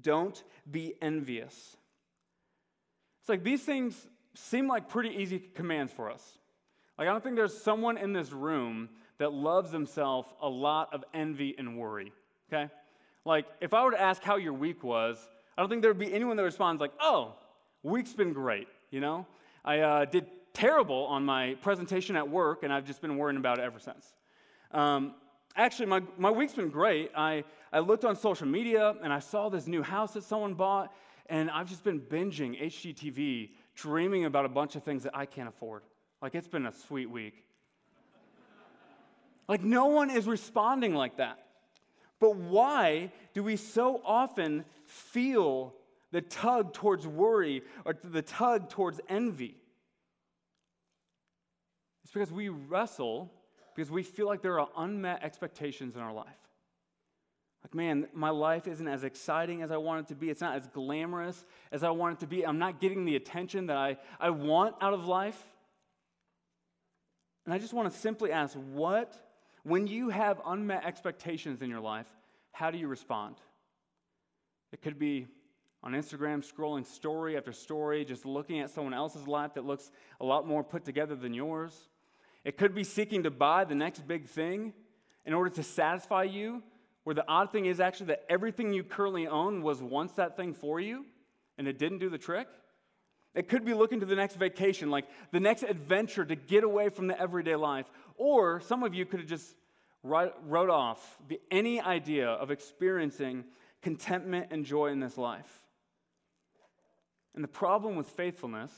don't 0.00 0.42
be 0.68 0.94
envious. 1.00 1.76
It's 3.20 3.28
like 3.28 3.44
these 3.44 3.62
things 3.62 4.06
seem 4.34 4.66
like 4.66 4.88
pretty 4.88 5.10
easy 5.10 5.38
commands 5.38 5.92
for 5.92 6.10
us. 6.10 6.38
Like, 6.98 7.08
I 7.08 7.12
don't 7.12 7.22
think 7.22 7.36
there's 7.36 7.56
someone 7.56 7.96
in 7.98 8.12
this 8.12 8.32
room 8.32 8.88
that 9.18 9.32
loves 9.32 9.70
themselves 9.70 10.32
a 10.40 10.48
lot 10.48 10.92
of 10.92 11.04
envy 11.12 11.54
and 11.56 11.78
worry, 11.78 12.12
okay? 12.52 12.70
Like, 13.24 13.46
if 13.60 13.74
I 13.74 13.84
were 13.84 13.92
to 13.92 14.00
ask 14.00 14.22
how 14.22 14.36
your 14.36 14.52
week 14.52 14.84
was, 14.84 15.18
I 15.56 15.62
don't 15.62 15.68
think 15.68 15.82
there 15.82 15.90
would 15.90 15.98
be 15.98 16.12
anyone 16.12 16.36
that 16.36 16.42
responds 16.42 16.80
like, 16.80 16.92
oh, 17.00 17.34
week's 17.82 18.12
been 18.12 18.32
great, 18.32 18.66
you 18.90 19.00
know? 19.00 19.26
I 19.64 19.80
uh, 19.80 20.04
did 20.04 20.26
terrible 20.52 21.04
on 21.06 21.24
my 21.24 21.54
presentation 21.62 22.16
at 22.16 22.28
work, 22.28 22.62
and 22.62 22.72
I've 22.72 22.86
just 22.86 23.00
been 23.00 23.16
worrying 23.16 23.36
about 23.36 23.58
it 23.58 23.62
ever 23.62 23.78
since. 23.78 24.14
Um, 24.72 25.14
actually, 25.56 25.86
my, 25.86 26.02
my 26.18 26.30
week's 26.30 26.54
been 26.54 26.70
great. 26.70 27.12
I, 27.16 27.44
I 27.72 27.78
looked 27.80 28.04
on 28.04 28.16
social 28.16 28.46
media, 28.46 28.94
and 29.02 29.12
I 29.12 29.20
saw 29.20 29.48
this 29.48 29.66
new 29.66 29.82
house 29.82 30.14
that 30.14 30.24
someone 30.24 30.54
bought, 30.54 30.92
and 31.26 31.50
I've 31.50 31.68
just 31.68 31.84
been 31.84 32.00
binging 32.00 32.60
HGTV, 32.60 33.50
dreaming 33.76 34.24
about 34.24 34.44
a 34.44 34.48
bunch 34.48 34.74
of 34.76 34.82
things 34.82 35.04
that 35.04 35.16
I 35.16 35.26
can't 35.26 35.48
afford. 35.48 35.82
Like, 36.20 36.34
it's 36.34 36.48
been 36.48 36.66
a 36.66 36.72
sweet 36.72 37.10
week. 37.10 37.44
like, 39.48 39.62
no 39.62 39.86
one 39.86 40.10
is 40.10 40.26
responding 40.26 40.94
like 40.94 41.18
that. 41.18 41.38
But 42.20 42.36
why 42.36 43.12
do 43.34 43.42
we 43.42 43.56
so 43.56 44.00
often 44.04 44.64
feel 44.94 45.74
the 46.12 46.20
tug 46.20 46.72
towards 46.72 47.06
worry 47.06 47.62
or 47.84 47.94
the 48.04 48.22
tug 48.22 48.70
towards 48.70 49.00
envy? 49.08 49.56
It's 52.04 52.12
because 52.12 52.30
we 52.30 52.48
wrestle 52.48 53.32
because 53.74 53.90
we 53.90 54.04
feel 54.04 54.26
like 54.26 54.40
there 54.40 54.60
are 54.60 54.68
unmet 54.76 55.24
expectations 55.24 55.96
in 55.96 56.00
our 56.00 56.12
life. 56.12 56.28
Like, 57.64 57.74
man, 57.74 58.06
my 58.12 58.30
life 58.30 58.68
isn't 58.68 58.86
as 58.86 59.04
exciting 59.04 59.62
as 59.62 59.70
I 59.72 59.78
want 59.78 60.06
it 60.06 60.08
to 60.08 60.14
be. 60.14 60.30
It's 60.30 60.40
not 60.40 60.54
as 60.54 60.66
glamorous 60.68 61.44
as 61.72 61.82
I 61.82 61.90
want 61.90 62.18
it 62.18 62.20
to 62.20 62.26
be. 62.26 62.46
I'm 62.46 62.58
not 62.58 62.78
getting 62.78 63.04
the 63.04 63.16
attention 63.16 63.66
that 63.66 63.76
I, 63.76 63.96
I 64.20 64.30
want 64.30 64.76
out 64.80 64.92
of 64.92 65.06
life. 65.06 65.40
And 67.46 67.54
I 67.54 67.58
just 67.58 67.72
want 67.72 67.92
to 67.92 67.98
simply 67.98 68.30
ask 68.30 68.54
what, 68.72 69.14
when 69.64 69.86
you 69.86 70.10
have 70.10 70.40
unmet 70.46 70.84
expectations 70.84 71.62
in 71.62 71.70
your 71.70 71.80
life, 71.80 72.06
how 72.52 72.70
do 72.70 72.78
you 72.78 72.86
respond? 72.86 73.36
It 74.74 74.82
could 74.82 74.98
be 74.98 75.28
on 75.84 75.92
Instagram, 75.92 76.44
scrolling 76.44 76.84
story 76.84 77.36
after 77.36 77.52
story, 77.52 78.04
just 78.04 78.26
looking 78.26 78.58
at 78.58 78.70
someone 78.70 78.92
else's 78.92 79.28
life 79.28 79.54
that 79.54 79.64
looks 79.64 79.92
a 80.20 80.24
lot 80.24 80.48
more 80.48 80.64
put 80.64 80.84
together 80.84 81.14
than 81.14 81.32
yours. 81.32 81.88
It 82.44 82.56
could 82.58 82.74
be 82.74 82.82
seeking 82.82 83.22
to 83.22 83.30
buy 83.30 83.62
the 83.66 83.76
next 83.76 84.04
big 84.08 84.26
thing 84.26 84.72
in 85.24 85.32
order 85.32 85.48
to 85.50 85.62
satisfy 85.62 86.24
you 86.24 86.60
where 87.04 87.14
the 87.14 87.24
odd 87.28 87.52
thing 87.52 87.66
is 87.66 87.78
actually 87.78 88.06
that 88.06 88.24
everything 88.28 88.72
you 88.72 88.82
currently 88.82 89.28
own 89.28 89.62
was 89.62 89.80
once 89.80 90.10
that 90.14 90.36
thing 90.36 90.54
for 90.54 90.80
you 90.80 91.04
and 91.56 91.68
it 91.68 91.78
didn't 91.78 91.98
do 91.98 92.10
the 92.10 92.18
trick. 92.18 92.48
It 93.32 93.48
could 93.48 93.64
be 93.64 93.74
looking 93.74 94.00
to 94.00 94.06
the 94.06 94.16
next 94.16 94.34
vacation, 94.34 94.90
like 94.90 95.04
the 95.30 95.38
next 95.38 95.62
adventure 95.62 96.24
to 96.24 96.34
get 96.34 96.64
away 96.64 96.88
from 96.88 97.06
the 97.06 97.20
everyday 97.20 97.54
life. 97.54 97.86
Or 98.16 98.60
some 98.60 98.82
of 98.82 98.92
you 98.92 99.06
could 99.06 99.20
have 99.20 99.28
just 99.28 99.54
wrote 100.02 100.68
off 100.68 101.16
the, 101.28 101.40
any 101.52 101.80
idea 101.80 102.28
of 102.28 102.50
experiencing 102.50 103.44
contentment 103.84 104.46
and 104.50 104.64
joy 104.64 104.86
in 104.86 104.98
this 104.98 105.18
life. 105.18 105.60
And 107.34 107.44
the 107.44 107.48
problem 107.48 107.96
with 107.96 108.08
faithfulness 108.08 108.72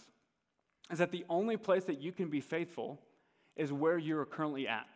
is 0.91 0.99
that 0.99 1.13
the 1.13 1.25
only 1.31 1.57
place 1.57 1.85
that 1.85 2.01
you 2.01 2.11
can 2.11 2.29
be 2.29 2.41
faithful 2.41 3.01
is 3.55 3.73
where 3.73 3.97
you're 3.97 4.25
currently 4.25 4.67
at. 4.67 4.89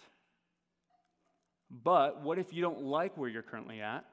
But 1.71 2.23
what 2.23 2.38
if 2.38 2.52
you 2.52 2.61
don't 2.61 2.83
like 2.83 3.17
where 3.17 3.29
you're 3.29 3.43
currently 3.43 3.81
at? 3.81 4.05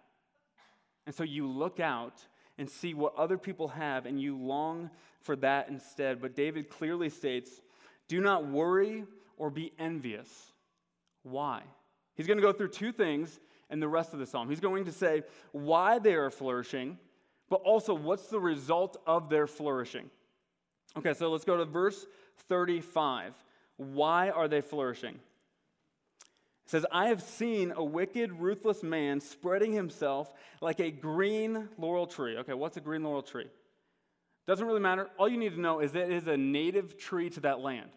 And 1.07 1.15
so 1.15 1.23
you 1.23 1.47
look 1.47 1.79
out 1.79 2.21
and 2.59 2.69
see 2.69 2.93
what 2.93 3.15
other 3.15 3.37
people 3.37 3.69
have 3.69 4.05
and 4.05 4.21
you 4.21 4.37
long 4.37 4.91
for 5.21 5.35
that 5.37 5.67
instead. 5.69 6.21
But 6.21 6.35
David 6.35 6.69
clearly 6.69 7.09
states 7.09 7.49
do 8.07 8.21
not 8.21 8.45
worry 8.45 9.03
or 9.35 9.49
be 9.49 9.73
envious. 9.79 10.29
Why? 11.23 11.63
He's 12.13 12.27
going 12.27 12.37
to 12.37 12.43
go 12.43 12.53
through 12.53 12.69
two 12.69 12.91
things 12.91 13.39
in 13.69 13.79
the 13.79 13.87
rest 13.87 14.13
of 14.13 14.19
the 14.19 14.25
psalm. 14.25 14.49
He's 14.49 14.59
going 14.59 14.85
to 14.85 14.91
say 14.91 15.23
why 15.51 15.99
they 15.99 16.15
are 16.15 16.29
flourishing, 16.29 16.97
but 17.49 17.61
also 17.61 17.93
what's 17.93 18.27
the 18.27 18.39
result 18.39 18.97
of 19.05 19.29
their 19.29 19.47
flourishing. 19.47 20.09
Okay, 20.97 21.13
so 21.13 21.29
let's 21.29 21.45
go 21.45 21.57
to 21.57 21.65
verse 21.65 22.05
35. 22.47 23.33
Why 23.77 24.29
are 24.29 24.47
they 24.47 24.61
flourishing? 24.61 25.15
It 25.15 26.71
says, 26.71 26.85
I 26.91 27.07
have 27.07 27.21
seen 27.21 27.71
a 27.75 27.83
wicked, 27.83 28.33
ruthless 28.33 28.83
man 28.83 29.21
spreading 29.21 29.71
himself 29.71 30.33
like 30.59 30.79
a 30.79 30.91
green 30.91 31.69
laurel 31.77 32.07
tree. 32.07 32.37
Okay, 32.37 32.53
what's 32.53 32.75
a 32.77 32.81
green 32.81 33.03
laurel 33.03 33.21
tree? 33.21 33.47
Doesn't 34.47 34.65
really 34.65 34.79
matter. 34.79 35.09
All 35.17 35.29
you 35.29 35.37
need 35.37 35.53
to 35.55 35.61
know 35.61 35.79
is 35.79 35.91
that 35.91 36.09
it 36.09 36.11
is 36.11 36.27
a 36.27 36.37
native 36.37 36.97
tree 36.97 37.29
to 37.31 37.41
that 37.41 37.59
land. 37.59 37.89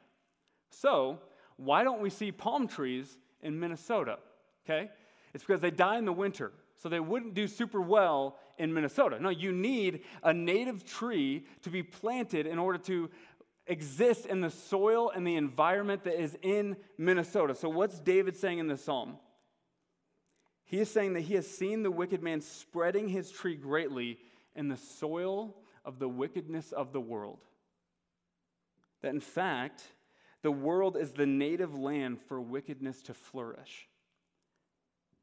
So, 0.71 1.19
why 1.57 1.85
don't 1.85 2.01
we 2.01 2.11
see 2.11 2.33
palm 2.33 2.69
trees 2.69 3.19
in 3.43 3.59
Minnesota? 3.59 4.19
Okay? 4.65 4.91
It's 5.35 5.45
because 5.45 5.61
they 5.61 5.71
die 5.71 5.99
in 5.99 6.05
the 6.05 6.13
winter. 6.13 6.53
So 6.77 6.89
they 6.89 7.01
wouldn't 7.01 7.35
do 7.35 7.47
super 7.47 7.81
well 7.81 8.39
in 8.59 8.73
Minnesota. 8.73 9.19
No, 9.21 9.29
you 9.29 9.53
need 9.53 10.03
a 10.23 10.33
native 10.33 10.85
tree 10.85 11.45
to 11.63 11.71
be 11.71 11.83
planted 11.83 12.47
in 12.47 12.59
order 12.59 12.79
to 12.79 13.11
exist 13.67 14.27
in 14.27 14.41
the 14.41 14.51
soil 14.51 15.11
and 15.15 15.27
the 15.27 15.37
environment 15.37 16.05
that 16.05 16.21
is 16.21 16.37
in 16.43 16.77
Minnesota. 16.99 17.55
So, 17.55 17.69
what's 17.69 18.01
David 18.01 18.37
saying 18.37 18.59
in 18.59 18.67
the 18.67 18.77
psalm? 18.77 19.17
He 20.65 20.79
is 20.79 20.91
saying 20.91 21.15
that 21.15 21.23
he 21.23 21.35
has 21.35 21.47
seen 21.47 21.83
the 21.83 21.91
wicked 21.91 22.23
man 22.23 22.41
spreading 22.41 23.09
his 23.09 23.31
tree 23.31 23.57
greatly 23.57 24.19
in 24.55 24.69
the 24.69 24.77
soil 24.77 25.57
of 25.85 25.99
the 25.99 26.09
wickedness 26.09 26.73
of 26.73 26.93
the 26.93 27.01
world. 27.01 27.41
That 29.03 29.11
in 29.11 29.21
fact, 29.21 29.83
the 30.43 30.51
world 30.51 30.97
is 30.97 31.13
the 31.13 31.27
native 31.27 31.75
land 31.75 32.21
for 32.21 32.41
wickedness 32.41 33.03
to 33.03 33.15
flourish. 33.15 33.90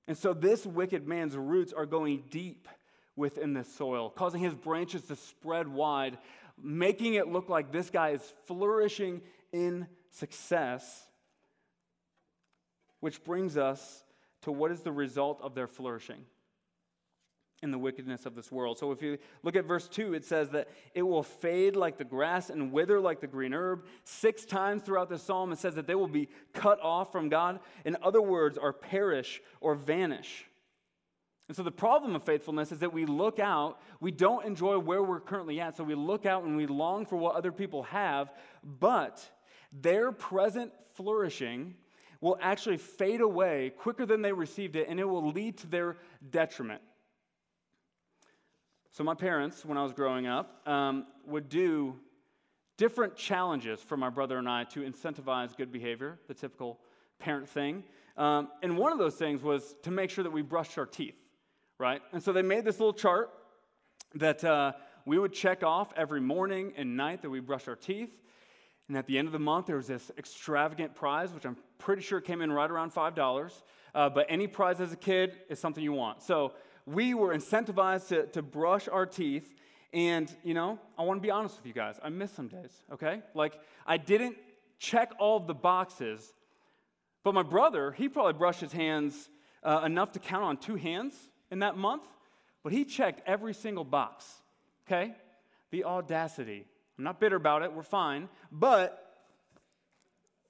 And 0.08 0.18
so, 0.18 0.34
this 0.34 0.66
wicked 0.66 1.08
man's 1.08 1.36
roots 1.36 1.74
are 1.74 1.86
going 1.86 2.24
deep 2.30 2.68
within 3.16 3.54
the 3.54 3.64
soil, 3.64 4.10
causing 4.10 4.42
his 4.42 4.54
branches 4.54 5.02
to 5.04 5.16
spread 5.16 5.68
wide 5.68 6.18
making 6.62 7.14
it 7.14 7.28
look 7.28 7.50
like 7.50 7.72
this 7.72 7.90
guy 7.90 8.10
is 8.10 8.34
flourishing 8.46 9.22
in 9.52 9.88
success, 10.10 11.06
which 13.00 13.24
brings 13.24 13.58
us 13.58 14.04
to 14.42 14.52
what 14.52 14.72
is 14.72 14.82
the 14.82 14.92
result 14.92 15.40
of 15.42 15.54
their 15.56 15.68
flourishing 15.68 16.24
in 17.64 17.72
the 17.72 17.78
wickedness 17.78 18.26
of 18.26 18.36
this 18.36 18.52
world. 18.52 18.78
So 18.78 18.92
if 18.92 19.02
you 19.02 19.18
look 19.42 19.56
at 19.56 19.66
verse 19.66 19.88
2, 19.88 20.14
it 20.14 20.24
says 20.24 20.50
that 20.52 20.68
it 20.94 21.02
will 21.02 21.24
fade 21.24 21.76
like 21.76 21.98
the 21.98 22.04
grass 22.04 22.50
and 22.50 22.72
wither 22.72 23.00
like 23.00 23.20
the 23.20 23.28
green 23.28 23.54
herb. 23.54 23.86
Six 24.04 24.46
times 24.46 24.84
throughout 24.84 25.10
the 25.10 25.18
psalm, 25.18 25.52
it 25.52 25.58
says 25.58 25.76
that 25.76 25.88
they 25.88 25.96
will 25.96 26.08
be 26.08 26.30
cut 26.54 26.80
off 26.82 27.12
from 27.12 27.30
God. 27.30 27.60
In 27.84 27.98
other 28.04 28.22
words, 28.22 28.58
or 28.58 28.74
perish 28.74 29.42
or 29.60 29.74
vanish. 29.74 30.46
And 31.48 31.56
so 31.56 31.64
the 31.64 31.72
problem 31.72 32.16
of 32.16 32.24
faithfulness 32.24 32.72
is 32.72 32.80
that 32.80 32.94
we 32.94 33.06
look 33.06 33.40
out, 33.40 33.80
we 34.02 34.12
don't 34.12 34.46
enjoy 34.46 34.78
where 34.80 35.02
we're 35.02 35.22
currently 35.22 35.62
at, 35.62 35.78
so 35.78 35.84
we 35.84 35.96
look 35.96 36.26
out 36.26 36.44
and 36.44 36.58
we 36.58 36.68
long 36.68 37.06
for 37.06 37.16
what 37.16 37.36
other 37.36 37.54
people 37.54 37.84
have, 37.84 38.34
but 38.64 39.26
their 39.72 40.12
present 40.12 40.74
flourishing 40.96 41.74
will 42.20 42.38
actually 42.42 42.78
fade 42.78 43.22
away 43.22 43.72
quicker 43.78 44.06
than 44.06 44.22
they 44.22 44.34
received 44.34 44.76
it, 44.76 44.88
and 44.90 45.00
it 45.00 45.06
will 45.06 45.32
lead 45.32 45.58
to 45.60 45.68
their 45.68 45.98
detriment. 46.32 46.82
So, 48.98 49.04
my 49.04 49.13
parents, 49.13 49.63
when 49.63 49.77
I 49.77 49.84
was 49.84 49.94
growing 49.94 50.25
up, 50.25 50.68
um, 50.68 51.06
would 51.27 51.50
do 51.50 52.00
different 52.77 53.16
challenges 53.16 53.80
for 53.80 53.96
my 53.96 54.10
brother 54.10 54.39
and 54.39 54.50
I 54.50 54.63
to 54.63 54.80
incentivize 54.80 55.56
good 55.56 55.72
behavior, 55.72 56.18
the 56.27 56.34
typical 56.34 56.80
parent 57.20 57.48
thing. 57.48 57.84
Um, 58.18 58.48
and 58.63 58.75
one 58.75 58.92
of 58.92 58.98
those 58.98 59.13
things 59.13 59.44
was 59.44 59.75
to 59.84 59.92
make 59.92 60.10
sure 60.10 60.24
that 60.24 60.32
we 60.32 60.42
brushed 60.42 60.80
our 60.80 60.88
teeth 60.88 61.13
right? 61.80 62.01
And 62.12 62.24
so 62.24 62.34
they 62.34 62.42
made 62.42 62.66
this 62.66 62.80
little 62.80 62.92
chart 62.92 63.30
that 64.16 64.44
uh, 64.44 64.72
we 65.06 65.20
would 65.20 65.34
check 65.34 65.63
off 65.63 65.94
every 65.96 66.22
morning 66.22 66.74
and 66.75 66.98
night 66.98 67.22
that 67.22 67.30
we 67.30 67.39
brushed 67.39 67.68
our 67.68 67.75
teeth. 67.75 68.18
And 68.88 68.98
at 68.98 69.06
the 69.06 69.18
end 69.18 69.27
of 69.27 69.32
the 69.32 69.39
month, 69.39 69.68
there 69.68 69.75
was 69.75 69.88
this 69.88 70.12
extravagant 70.18 70.96
prize, 70.96 71.34
which 71.34 71.46
I'm 71.46 71.58
pretty 71.77 72.01
sure 72.01 72.22
came 72.22 72.42
in 72.42 72.51
right 72.51 72.72
around 72.72 72.94
$5. 72.94 73.51
Uh, 73.94 74.10
but 74.10 74.25
any 74.30 74.48
prize 74.48 74.80
as 74.80 74.94
a 74.94 74.98
kid 74.98 75.38
is 75.50 75.60
something 75.60 75.84
you 75.84 75.94
want. 75.94 76.24
So 76.24 76.54
we 76.88 77.13
were 77.13 77.36
incentivized 77.36 78.08
to, 78.08 78.25
to 78.27 78.41
brush 78.41 78.88
our 78.88 79.06
teeth. 79.06 79.53
And, 79.94 80.34
you 80.44 80.53
know, 80.53 80.79
I 80.98 81.03
want 81.03 81.22
to 81.22 81.22
be 81.22 81.32
honest 81.32 81.58
with 81.58 81.65
you 81.65 81.74
guys. 81.74 82.00
I 82.01 82.10
miss 82.10 82.32
some 82.32 82.48
days, 82.48 82.72
okay? 82.94 83.22
Like, 83.34 83.60
I 83.86 83.98
didn't 83.98 84.38
check 84.79 85.12
all 85.20 85.39
the 85.39 85.53
boxes, 85.53 86.34
but 87.24 87.34
my 87.34 87.44
brother, 87.44 87.91
he 87.91 88.08
probably 88.08 88.34
brushed 88.34 88.62
his 88.62 88.72
hands 88.72 89.29
uh, 89.63 89.82
enough 89.86 90.13
to 90.13 90.20
count 90.20 90.44
on 90.44 90.58
two 90.58 90.75
hands 90.75 91.13
in 91.51 91.60
that 91.60 91.77
month, 91.77 92.03
but 92.63 92.72
he 92.72 92.86
checked 92.86 93.22
every 93.27 93.53
single 93.53 93.84
box. 93.84 94.25
Okay? 94.88 95.13
The 95.72 95.84
audacity. 95.84 96.65
I'm 96.98 97.03
not 97.03 97.20
bitter 97.20 97.36
about 97.36 97.63
it, 97.63 97.74
we're 97.74 97.84
fine. 97.84 98.29
But 98.51 99.03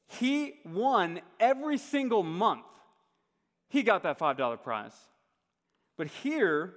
he 0.08 0.54
won 0.66 1.22
every 1.40 1.78
single 1.78 2.24
month. 2.24 2.66
He 3.70 3.84
got 3.84 4.04
that 4.04 4.20
$5 4.20 4.64
prize. 4.64 4.96
But 5.98 6.08
here 6.08 6.74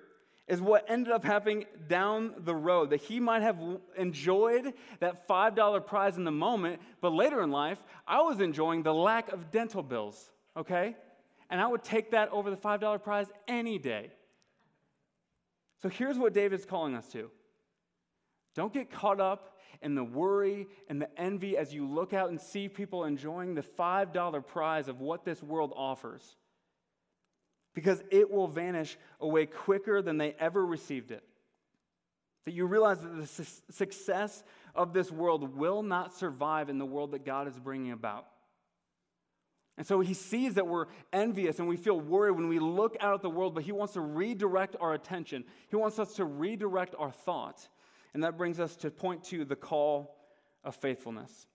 is 0.48 0.60
what 0.60 0.84
ended 0.88 1.12
up 1.12 1.24
happening 1.24 1.66
down 1.88 2.34
the 2.38 2.54
road 2.54 2.90
that 2.90 3.00
he 3.02 3.20
might 3.20 3.42
have 3.42 3.56
enjoyed 3.96 4.74
that 4.98 5.28
$5 5.28 5.86
prize 5.86 6.16
in 6.16 6.24
the 6.24 6.32
moment, 6.32 6.80
but 7.00 7.12
later 7.12 7.40
in 7.42 7.50
life, 7.52 7.78
I 8.06 8.22
was 8.22 8.40
enjoying 8.40 8.82
the 8.82 8.94
lack 8.94 9.30
of 9.32 9.52
dental 9.52 9.82
bills, 9.82 10.30
okay? 10.56 10.96
and 11.50 11.60
I 11.60 11.66
would 11.66 11.82
take 11.82 12.12
that 12.12 12.30
over 12.30 12.48
the 12.48 12.56
$5 12.56 13.02
prize 13.02 13.26
any 13.48 13.78
day. 13.78 14.12
So 15.82 15.88
here's 15.88 16.16
what 16.16 16.32
David's 16.32 16.64
calling 16.64 16.94
us 16.94 17.08
to 17.12 17.30
don't 18.54 18.72
get 18.72 18.90
caught 18.90 19.20
up 19.20 19.58
in 19.82 19.94
the 19.94 20.04
worry 20.04 20.66
and 20.88 21.00
the 21.00 21.20
envy 21.20 21.56
as 21.56 21.72
you 21.72 21.86
look 21.86 22.12
out 22.12 22.30
and 22.30 22.40
see 22.40 22.68
people 22.68 23.04
enjoying 23.04 23.54
the 23.54 23.62
$5 23.62 24.46
prize 24.46 24.88
of 24.88 25.00
what 25.00 25.24
this 25.24 25.42
world 25.42 25.72
offers. 25.74 26.36
Because 27.74 28.02
it 28.10 28.30
will 28.30 28.48
vanish 28.48 28.98
away 29.20 29.46
quicker 29.46 30.02
than 30.02 30.18
they 30.18 30.34
ever 30.38 30.64
received 30.64 31.10
it. 31.10 31.24
That 32.44 32.52
you 32.52 32.66
realize 32.66 33.00
that 33.00 33.16
the 33.16 33.26
su- 33.26 33.62
success 33.70 34.42
of 34.74 34.92
this 34.92 35.10
world 35.10 35.56
will 35.56 35.82
not 35.82 36.14
survive 36.14 36.68
in 36.68 36.78
the 36.78 36.86
world 36.86 37.12
that 37.12 37.24
God 37.24 37.46
is 37.46 37.58
bringing 37.58 37.92
about. 37.92 38.26
And 39.80 39.86
so 39.86 40.00
he 40.00 40.12
sees 40.14 40.54
that 40.54 40.66
we're 40.66 40.86
envious 41.12 41.58
and 41.58 41.66
we 41.66 41.76
feel 41.76 41.98
worried 41.98 42.32
when 42.32 42.48
we 42.48 42.58
look 42.58 42.96
out 43.00 43.14
at 43.14 43.22
the 43.22 43.30
world, 43.30 43.54
but 43.54 43.64
he 43.64 43.72
wants 43.72 43.94
to 43.94 44.00
redirect 44.00 44.76
our 44.78 44.92
attention. 44.92 45.44
He 45.68 45.76
wants 45.76 45.98
us 45.98 46.14
to 46.16 46.24
redirect 46.24 46.94
our 46.98 47.10
thought. 47.10 47.66
And 48.12 48.22
that 48.24 48.36
brings 48.36 48.60
us 48.60 48.76
to 48.76 48.90
point 48.90 49.24
to 49.24 49.44
the 49.44 49.56
call 49.56 50.16
of 50.64 50.74
faithfulness. 50.76 51.46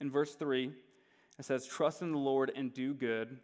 In 0.00 0.10
verse 0.10 0.34
3, 0.34 0.72
It 1.38 1.44
says, 1.44 1.66
Trust 1.66 2.02
in 2.02 2.12
the 2.12 2.18
Lord 2.18 2.52
and 2.54 2.74
do 2.74 2.92
good, 2.92 3.38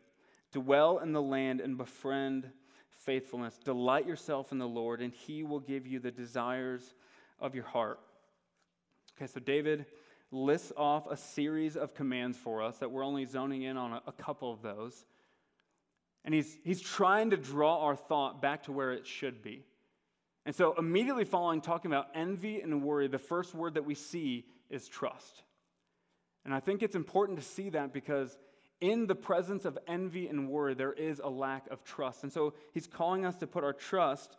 dwell 0.53 0.99
in 0.99 1.13
the 1.13 1.23
land 1.23 1.61
and 1.61 1.77
befriend 1.77 2.51
faithfulness. 2.91 3.59
Delight 3.65 4.07
yourself 4.07 4.53
in 4.53 4.59
the 4.59 4.69
Lord, 4.69 5.01
and 5.01 5.13
he 5.13 5.43
will 5.43 5.61
give 5.61 5.87
you 5.87 5.99
the 5.99 6.11
desires 6.11 6.95
of 7.39 7.55
your 7.55 7.65
heart. 7.65 8.01
Okay, 9.17 9.27
so 9.27 9.41
David 9.41 9.87
lists 10.31 10.73
off 10.77 11.07
a 11.11 11.17
series 11.17 11.77
of 11.77 11.95
commands 11.95 12.39
for 12.39 12.63
us 12.63 12.79
that 12.79 12.91
we're 12.91 13.05
only 13.05 13.25
zoning 13.25 13.63
in 13.63 13.77
on 13.77 13.95
a, 13.95 14.03
a 14.07 14.13
couple 14.13 14.53
of 14.53 14.63
those. 14.63 15.05
And 16.25 16.35
he's, 16.35 16.59
he's 16.65 16.81
trying 16.81 17.31
to 17.31 17.37
draw 17.37 17.81
our 17.85 17.97
thought 17.97 18.43
back 18.43 18.65
to 18.65 18.73
where 18.73 18.93
it 18.93 19.07
should 19.07 19.43
be. 19.43 19.65
And 20.47 20.55
so, 20.55 20.75
immediately 20.79 21.25
following 21.25 21.61
talking 21.61 21.91
about 21.91 22.09
envy 22.15 22.61
and 22.61 22.83
worry, 22.83 23.09
the 23.09 23.19
first 23.19 23.55
word 23.55 23.75
that 23.75 23.85
we 23.85 23.95
see 23.95 24.47
is 24.71 24.89
trust. 24.89 25.43
And 26.45 26.55
I 26.55 26.61
think 26.61 26.83
it's 26.83 26.97
important 26.97 27.39
to 27.39 27.45
see 27.45 27.71
that 27.71 27.93
because 27.93 28.39
in 28.81 29.07
the 29.07 29.15
presence 29.15 29.65
of 29.65 29.79
envy 29.87 30.29
and 30.29 30.49
worry, 30.49 30.75
there 30.75 30.93
is 30.93 31.21
a 31.23 31.29
lack 31.29 31.69
of 31.71 31.85
trust. 31.85 32.23
And 32.23 32.33
so, 32.33 32.55
he's 32.73 32.87
calling 32.87 33.25
us 33.25 33.37
to 33.37 33.47
put 33.47 33.65
our 33.65 33.73
trust 33.73 34.37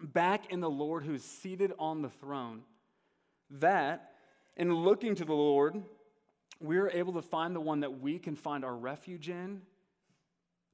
back 0.00 0.52
in 0.52 0.60
the 0.60 0.70
Lord 0.70 1.04
who 1.04 1.14
is 1.14 1.24
seated 1.24 1.72
on 1.78 2.02
the 2.02 2.10
throne. 2.10 2.62
That, 3.50 4.12
in 4.56 4.72
looking 4.72 5.14
to 5.16 5.24
the 5.24 5.32
Lord, 5.32 5.82
we 6.60 6.78
are 6.78 6.90
able 6.90 7.14
to 7.14 7.22
find 7.22 7.54
the 7.54 7.60
one 7.60 7.80
that 7.80 8.00
we 8.00 8.18
can 8.18 8.36
find 8.36 8.64
our 8.64 8.74
refuge 8.74 9.28
in 9.28 9.62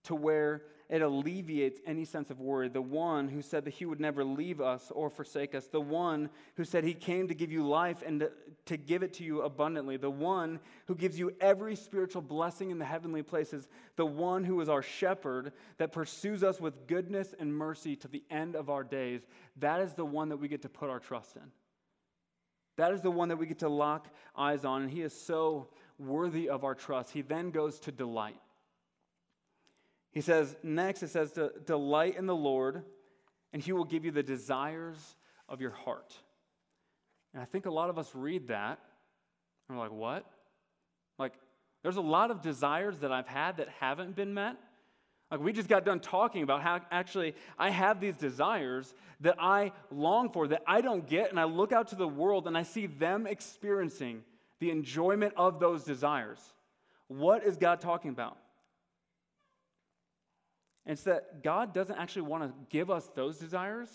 to 0.05 0.15
where 0.15 0.63
it 0.91 1.01
alleviates 1.01 1.81
any 1.87 2.05
sense 2.05 2.31
of 2.31 2.41
worry. 2.41 2.69
The 2.69 2.83
one 2.83 3.29
who 3.29 3.41
said 3.41 3.65
that 3.65 3.73
he 3.73 3.87
would 3.87 4.01
never 4.01 4.23
leave 4.23 4.61
us 4.61 4.93
or 4.95 5.09
forsake 5.09 5.55
us. 5.55 5.67
The 5.67 5.81
one 5.81 6.29
who 6.57 6.65
said 6.65 6.85
he 6.85 6.93
came 6.93 7.27
to 7.29 7.35
give 7.35 7.51
you 7.51 7.67
life 7.67 8.03
and 8.05 8.29
to, 8.67 8.77
give 8.77 9.03
it 9.03 9.15
to 9.15 9.25
you 9.25 9.43
abundantly. 9.43 9.97
The 9.97 10.11
one 10.11 10.61
who 10.87 10.95
gives 10.95 11.19
you 11.19 11.35
every 11.41 11.75
spiritual 11.75 12.21
blessing 12.21 12.71
in 12.71 12.79
the 12.79 12.85
heavenly 12.85 13.23
places. 13.23 13.67
The 13.97 14.05
one 14.05 14.45
who 14.45 14.61
is 14.61 14.69
our 14.69 14.83
shepherd 14.83 15.53
that 15.79 15.91
pursues 15.91 16.45
us 16.45 16.61
with 16.61 16.87
goodness 16.87 17.35
and 17.39 17.55
mercy 17.55 17.97
to 17.97 18.09
the 18.09 18.23
end 18.31 18.55
of 18.55 18.69
our 18.69 18.85
days. 18.85 19.23
That 19.57 19.81
is 19.81 19.95
the 19.95 20.05
one 20.05 20.29
that 20.29 20.37
we 20.37 20.49
get 20.49 20.63
to 20.63 20.69
put 20.69 20.91
our 20.91 21.01
trust 21.01 21.37
in. 21.37 21.51
That 22.77 22.93
is 22.93 23.01
the 23.01 23.11
one 23.11 23.29
that 23.29 23.37
we 23.37 23.47
get 23.47 23.61
to 23.61 23.69
lock 23.69 24.09
eyes 24.37 24.65
on. 24.67 24.83
And 24.83 24.91
he 24.91 25.01
is 25.01 25.19
so 25.19 25.69
worthy 25.99 26.51
of 26.51 26.63
our 26.65 26.75
trust. 26.75 27.13
He 27.13 27.23
then 27.23 27.51
goes 27.51 27.79
to 27.81 27.93
delight. 27.93 28.37
He 30.15 30.21
says, 30.21 30.57
next, 30.63 31.03
it 31.03 31.09
says 31.09 31.33
to 31.33 31.53
delight 31.67 32.17
in 32.17 32.27
the 32.27 32.37
Lord, 32.37 32.85
and 33.53 33.61
he 33.61 33.73
will 33.73 33.85
give 33.85 34.05
you 34.05 34.13
the 34.13 34.23
desires 34.23 35.17
of 35.49 35.61
your 35.61 35.73
heart. 35.73 36.15
And 37.33 37.43
I 37.43 37.47
think 37.47 37.67
a 37.67 37.71
lot 37.71 37.91
of 37.91 37.99
us 37.99 38.09
read 38.15 38.47
that, 38.49 38.79
and 39.69 39.77
we're 39.77 39.83
like, 39.83 39.93
what? 39.93 40.25
Like, 41.19 41.33
there's 41.83 41.97
a 41.97 42.01
lot 42.01 42.31
of 42.31 42.43
desires 42.43 43.01
that 43.01 43.11
I've 43.11 43.27
had 43.27 43.57
that 43.57 43.69
haven't 43.81 44.15
been 44.15 44.33
met. 44.33 44.57
Like, 45.33 45.41
we 45.41 45.53
just 45.53 45.69
got 45.69 45.85
done 45.85 45.99
talking 45.99 46.45
about 46.45 46.63
how 46.63 46.81
actually 46.93 47.35
I 47.59 47.71
have 47.71 48.01
these 48.01 48.15
desires 48.15 48.95
that 49.21 49.35
I 49.41 49.73
long 49.91 50.31
for, 50.31 50.47
that 50.47 50.63
I 50.65 50.81
don't 50.81 51.09
get, 51.09 51.31
and 51.31 51.41
I 51.41 51.45
look 51.45 51.73
out 51.73 51.89
to 51.89 51.97
the 51.97 52.07
world 52.07 52.47
and 52.47 52.57
I 52.57 52.63
see 52.63 52.87
them 52.87 53.27
experiencing 53.27 54.23
the 54.61 54.71
enjoyment 54.71 55.35
of 55.37 55.59
those 55.59 55.83
desires. 55.83 56.39
What 57.09 57.43
is 57.43 57.57
God 57.57 57.81
talking 57.81 58.13
about? 58.13 58.37
It's 60.93 61.05
that 61.05 61.43
God 61.43 61.73
doesn't 61.73 61.97
actually 61.97 62.23
want 62.23 62.45
to 62.45 62.53
give 62.69 62.91
us 62.91 63.09
those 63.15 63.39
desires, 63.39 63.89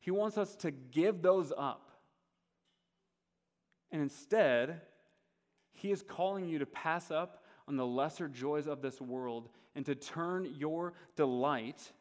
He 0.00 0.10
wants 0.10 0.38
us 0.38 0.56
to 0.56 0.70
give 0.70 1.22
those 1.22 1.52
up. 1.56 1.90
And 3.90 4.00
instead, 4.00 4.80
He 5.72 5.90
is 5.90 6.02
calling 6.02 6.48
you 6.48 6.58
to 6.58 6.66
pass 6.66 7.10
up 7.10 7.44
on 7.68 7.76
the 7.76 7.86
lesser 7.86 8.28
joys 8.28 8.66
of 8.66 8.82
this 8.82 9.00
world 9.00 9.48
and 9.74 9.84
to 9.86 9.94
turn 9.94 10.54
your 10.56 10.94
delight, 11.16 11.92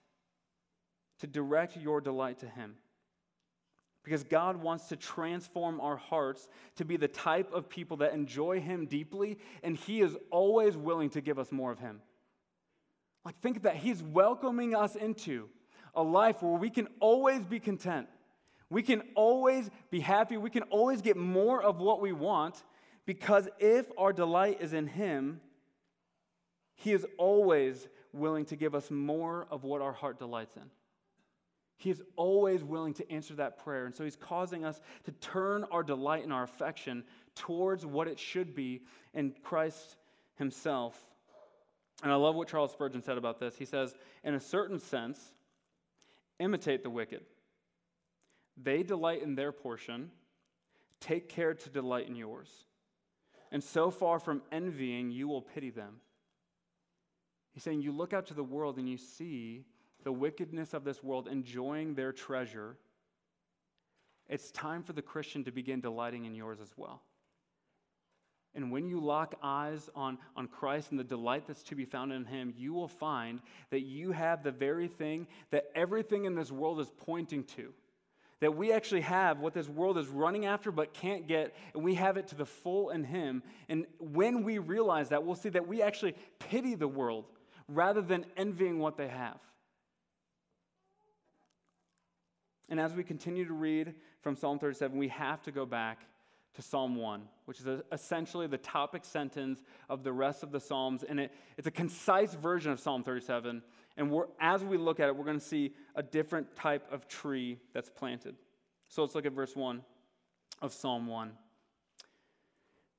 to 1.19 1.27
direct 1.27 1.77
your 1.77 2.01
delight 2.01 2.39
to 2.39 2.47
Him. 2.47 2.75
Because 4.03 4.23
God 4.23 4.57
wants 4.57 4.89
to 4.89 4.97
transform 4.97 5.79
our 5.79 5.95
hearts 5.95 6.49
to 6.75 6.83
be 6.83 6.97
the 6.97 7.07
type 7.07 7.53
of 7.53 7.69
people 7.69 7.97
that 7.97 8.13
enjoy 8.13 8.59
Him 8.59 8.85
deeply, 8.85 9.39
and 9.61 9.77
He 9.77 10.01
is 10.01 10.17
always 10.29 10.75
willing 10.75 11.09
to 11.11 11.21
give 11.21 11.39
us 11.39 11.51
more 11.51 11.71
of 11.71 11.79
Him. 11.79 12.01
Like, 13.25 13.39
think 13.39 13.63
that. 13.63 13.77
He's 13.77 14.01
welcoming 14.03 14.75
us 14.75 14.95
into 14.95 15.49
a 15.95 16.03
life 16.03 16.41
where 16.41 16.53
we 16.53 16.69
can 16.69 16.87
always 16.99 17.43
be 17.45 17.59
content. 17.59 18.07
We 18.69 18.81
can 18.81 19.03
always 19.15 19.69
be 19.91 19.99
happy. 19.99 20.37
We 20.37 20.49
can 20.49 20.63
always 20.63 21.01
get 21.01 21.15
more 21.15 21.61
of 21.61 21.79
what 21.79 22.01
we 22.01 22.11
want 22.11 22.63
because 23.05 23.47
if 23.59 23.85
our 23.97 24.13
delight 24.13 24.57
is 24.61 24.73
in 24.73 24.87
Him, 24.87 25.41
He 26.75 26.91
is 26.91 27.05
always 27.17 27.87
willing 28.11 28.45
to 28.45 28.55
give 28.55 28.75
us 28.75 28.89
more 28.89 29.47
of 29.51 29.63
what 29.63 29.81
our 29.81 29.93
heart 29.93 30.19
delights 30.19 30.55
in. 30.55 30.63
He 31.77 31.89
is 31.89 32.01
always 32.15 32.63
willing 32.63 32.93
to 32.95 33.11
answer 33.11 33.35
that 33.35 33.63
prayer. 33.63 33.85
And 33.85 33.93
so 33.93 34.03
He's 34.03 34.15
causing 34.15 34.65
us 34.65 34.79
to 35.03 35.11
turn 35.11 35.65
our 35.71 35.83
delight 35.83 36.23
and 36.23 36.33
our 36.33 36.43
affection 36.43 37.03
towards 37.35 37.85
what 37.85 38.07
it 38.07 38.19
should 38.19 38.55
be 38.55 38.81
in 39.13 39.33
Christ 39.43 39.97
Himself. 40.35 40.99
And 42.01 42.11
I 42.11 42.15
love 42.15 42.35
what 42.35 42.47
Charles 42.47 42.71
Spurgeon 42.71 43.01
said 43.01 43.17
about 43.17 43.39
this. 43.39 43.55
He 43.55 43.65
says, 43.65 43.93
in 44.23 44.33
a 44.33 44.39
certain 44.39 44.79
sense, 44.79 45.19
imitate 46.39 46.83
the 46.83 46.89
wicked. 46.89 47.21
They 48.61 48.83
delight 48.83 49.21
in 49.21 49.35
their 49.35 49.51
portion, 49.51 50.11
take 50.99 51.29
care 51.29 51.53
to 51.53 51.69
delight 51.69 52.07
in 52.07 52.15
yours. 52.15 52.49
And 53.51 53.63
so 53.63 53.91
far 53.91 54.19
from 54.19 54.41
envying, 54.51 55.11
you 55.11 55.27
will 55.27 55.41
pity 55.41 55.69
them. 55.69 55.97
He's 57.53 57.63
saying, 57.63 57.81
You 57.81 57.91
look 57.91 58.13
out 58.13 58.27
to 58.27 58.33
the 58.33 58.43
world 58.43 58.77
and 58.77 58.89
you 58.89 58.97
see 58.97 59.65
the 60.03 60.11
wickedness 60.11 60.73
of 60.73 60.83
this 60.83 61.03
world 61.03 61.27
enjoying 61.27 61.93
their 61.93 62.11
treasure. 62.11 62.77
It's 64.27 64.51
time 64.51 64.83
for 64.83 64.93
the 64.93 65.01
Christian 65.01 65.43
to 65.43 65.51
begin 65.51 65.81
delighting 65.81 66.25
in 66.25 66.35
yours 66.35 66.59
as 66.61 66.73
well. 66.75 67.03
And 68.55 68.71
when 68.71 68.87
you 68.87 68.99
lock 68.99 69.35
eyes 69.41 69.89
on, 69.95 70.19
on 70.35 70.47
Christ 70.47 70.91
and 70.91 70.99
the 70.99 71.03
delight 71.03 71.47
that's 71.47 71.63
to 71.63 71.75
be 71.75 71.85
found 71.85 72.13
in 72.13 72.25
Him, 72.25 72.53
you 72.55 72.73
will 72.73 72.87
find 72.87 73.39
that 73.71 73.81
you 73.81 74.11
have 74.11 74.43
the 74.43 74.51
very 74.51 74.87
thing 74.87 75.27
that 75.49 75.65
everything 75.73 76.25
in 76.25 76.35
this 76.35 76.51
world 76.51 76.79
is 76.79 76.91
pointing 77.05 77.43
to. 77.55 77.73
That 78.41 78.55
we 78.55 78.71
actually 78.71 79.01
have 79.01 79.39
what 79.39 79.53
this 79.53 79.67
world 79.67 79.97
is 79.97 80.07
running 80.07 80.45
after 80.45 80.71
but 80.71 80.93
can't 80.93 81.27
get, 81.27 81.55
and 81.73 81.83
we 81.83 81.95
have 81.95 82.17
it 82.17 82.27
to 82.27 82.35
the 82.35 82.45
full 82.45 82.91
in 82.91 83.03
Him. 83.03 83.41
And 83.69 83.87
when 83.99 84.43
we 84.43 84.59
realize 84.59 85.09
that, 85.09 85.23
we'll 85.23 85.35
see 85.35 85.49
that 85.49 85.67
we 85.67 85.81
actually 85.81 86.15
pity 86.37 86.75
the 86.75 86.87
world 86.87 87.25
rather 87.67 88.01
than 88.01 88.25
envying 88.37 88.77
what 88.77 88.97
they 88.97 89.07
have. 89.07 89.39
And 92.69 92.79
as 92.79 92.93
we 92.93 93.03
continue 93.03 93.45
to 93.45 93.53
read 93.53 93.95
from 94.21 94.35
Psalm 94.35 94.59
37, 94.59 94.97
we 94.97 95.07
have 95.09 95.41
to 95.43 95.51
go 95.51 95.65
back 95.65 95.99
to 96.55 96.61
Psalm 96.61 96.95
1, 96.95 97.23
which 97.45 97.59
is 97.59 97.81
essentially 97.91 98.47
the 98.47 98.57
topic 98.57 99.03
sentence 99.05 99.61
of 99.89 100.03
the 100.03 100.13
rest 100.13 100.43
of 100.43 100.51
the 100.51 100.59
Psalms. 100.59 101.03
And 101.03 101.19
it, 101.19 101.31
it's 101.57 101.67
a 101.67 101.71
concise 101.71 102.33
version 102.35 102.71
of 102.71 102.79
Psalm 102.79 103.03
37. 103.03 103.61
And 103.97 104.21
as 104.39 104.63
we 104.63 104.77
look 104.77 104.99
at 104.99 105.07
it, 105.07 105.15
we're 105.15 105.25
going 105.25 105.39
to 105.39 105.45
see 105.45 105.73
a 105.95 106.03
different 106.03 106.55
type 106.55 106.91
of 106.91 107.07
tree 107.07 107.59
that's 107.73 107.89
planted. 107.89 108.35
So 108.89 109.01
let's 109.01 109.15
look 109.15 109.25
at 109.25 109.33
verse 109.33 109.55
1 109.55 109.81
of 110.61 110.73
Psalm 110.73 111.07
1. 111.07 111.31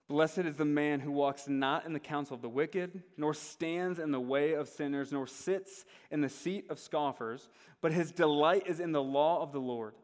Blessed 0.06 0.38
is 0.38 0.56
the 0.56 0.66
man 0.66 1.00
who 1.00 1.10
walks 1.12 1.48
not 1.48 1.86
in 1.86 1.94
the 1.94 2.00
counsel 2.00 2.34
of 2.34 2.42
the 2.42 2.48
wicked, 2.48 3.02
nor 3.16 3.32
stands 3.32 3.98
in 3.98 4.10
the 4.10 4.20
way 4.20 4.52
of 4.52 4.68
sinners, 4.68 5.12
nor 5.12 5.26
sits 5.26 5.86
in 6.10 6.20
the 6.20 6.28
seat 6.28 6.66
of 6.68 6.78
scoffers, 6.78 7.48
but 7.80 7.90
his 7.90 8.12
delight 8.12 8.64
is 8.66 8.80
in 8.80 8.92
the 8.92 9.02
law 9.02 9.42
of 9.42 9.52
the 9.52 9.60
Lord 9.60 9.94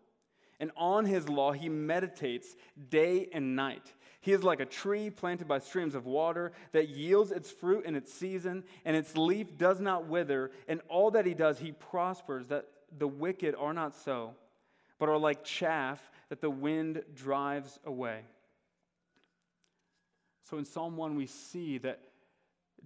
and 0.61 0.71
on 0.77 1.07
his 1.07 1.29
law 1.29 1.51
he 1.51 1.69
meditates 1.69 2.55
day 2.91 3.29
and 3.33 3.57
night. 3.57 3.93
He 4.21 4.33
is 4.33 4.45
like 4.45 4.61
a 4.61 4.67
tree 4.67 5.09
planted 5.09 5.49
by 5.49 5.61
streams 5.61 5.95
of 5.95 6.05
water 6.05 6.53
that 6.73 6.91
yields 6.91 7.33
its 7.33 7.51
fruit 7.51 7.87
in 7.87 7.97
its 7.97 8.13
season, 8.13 8.65
and 8.85 8.95
its 8.95 9.17
leaf 9.17 9.57
does 9.57 9.81
not 9.81 10.07
wither. 10.07 10.51
And 10.69 10.83
all 10.89 11.11
that 11.13 11.25
he 11.25 11.33
does, 11.33 11.59
he 11.59 11.73
prospers. 11.73 12.47
That 12.49 12.67
the 12.97 13.09
wicked 13.09 13.55
are 13.59 13.73
not 13.73 13.95
so, 13.95 14.35
but 14.99 15.09
are 15.09 15.17
like 15.17 15.43
chaff 15.43 16.11
that 16.29 16.43
the 16.43 16.51
wind 16.51 17.03
drives 17.15 17.79
away. 17.87 18.21
So 20.51 20.59
in 20.59 20.67
Psalm 20.67 20.97
1, 20.99 21.17
we 21.17 21.27
see 21.27 21.79
that 21.79 22.01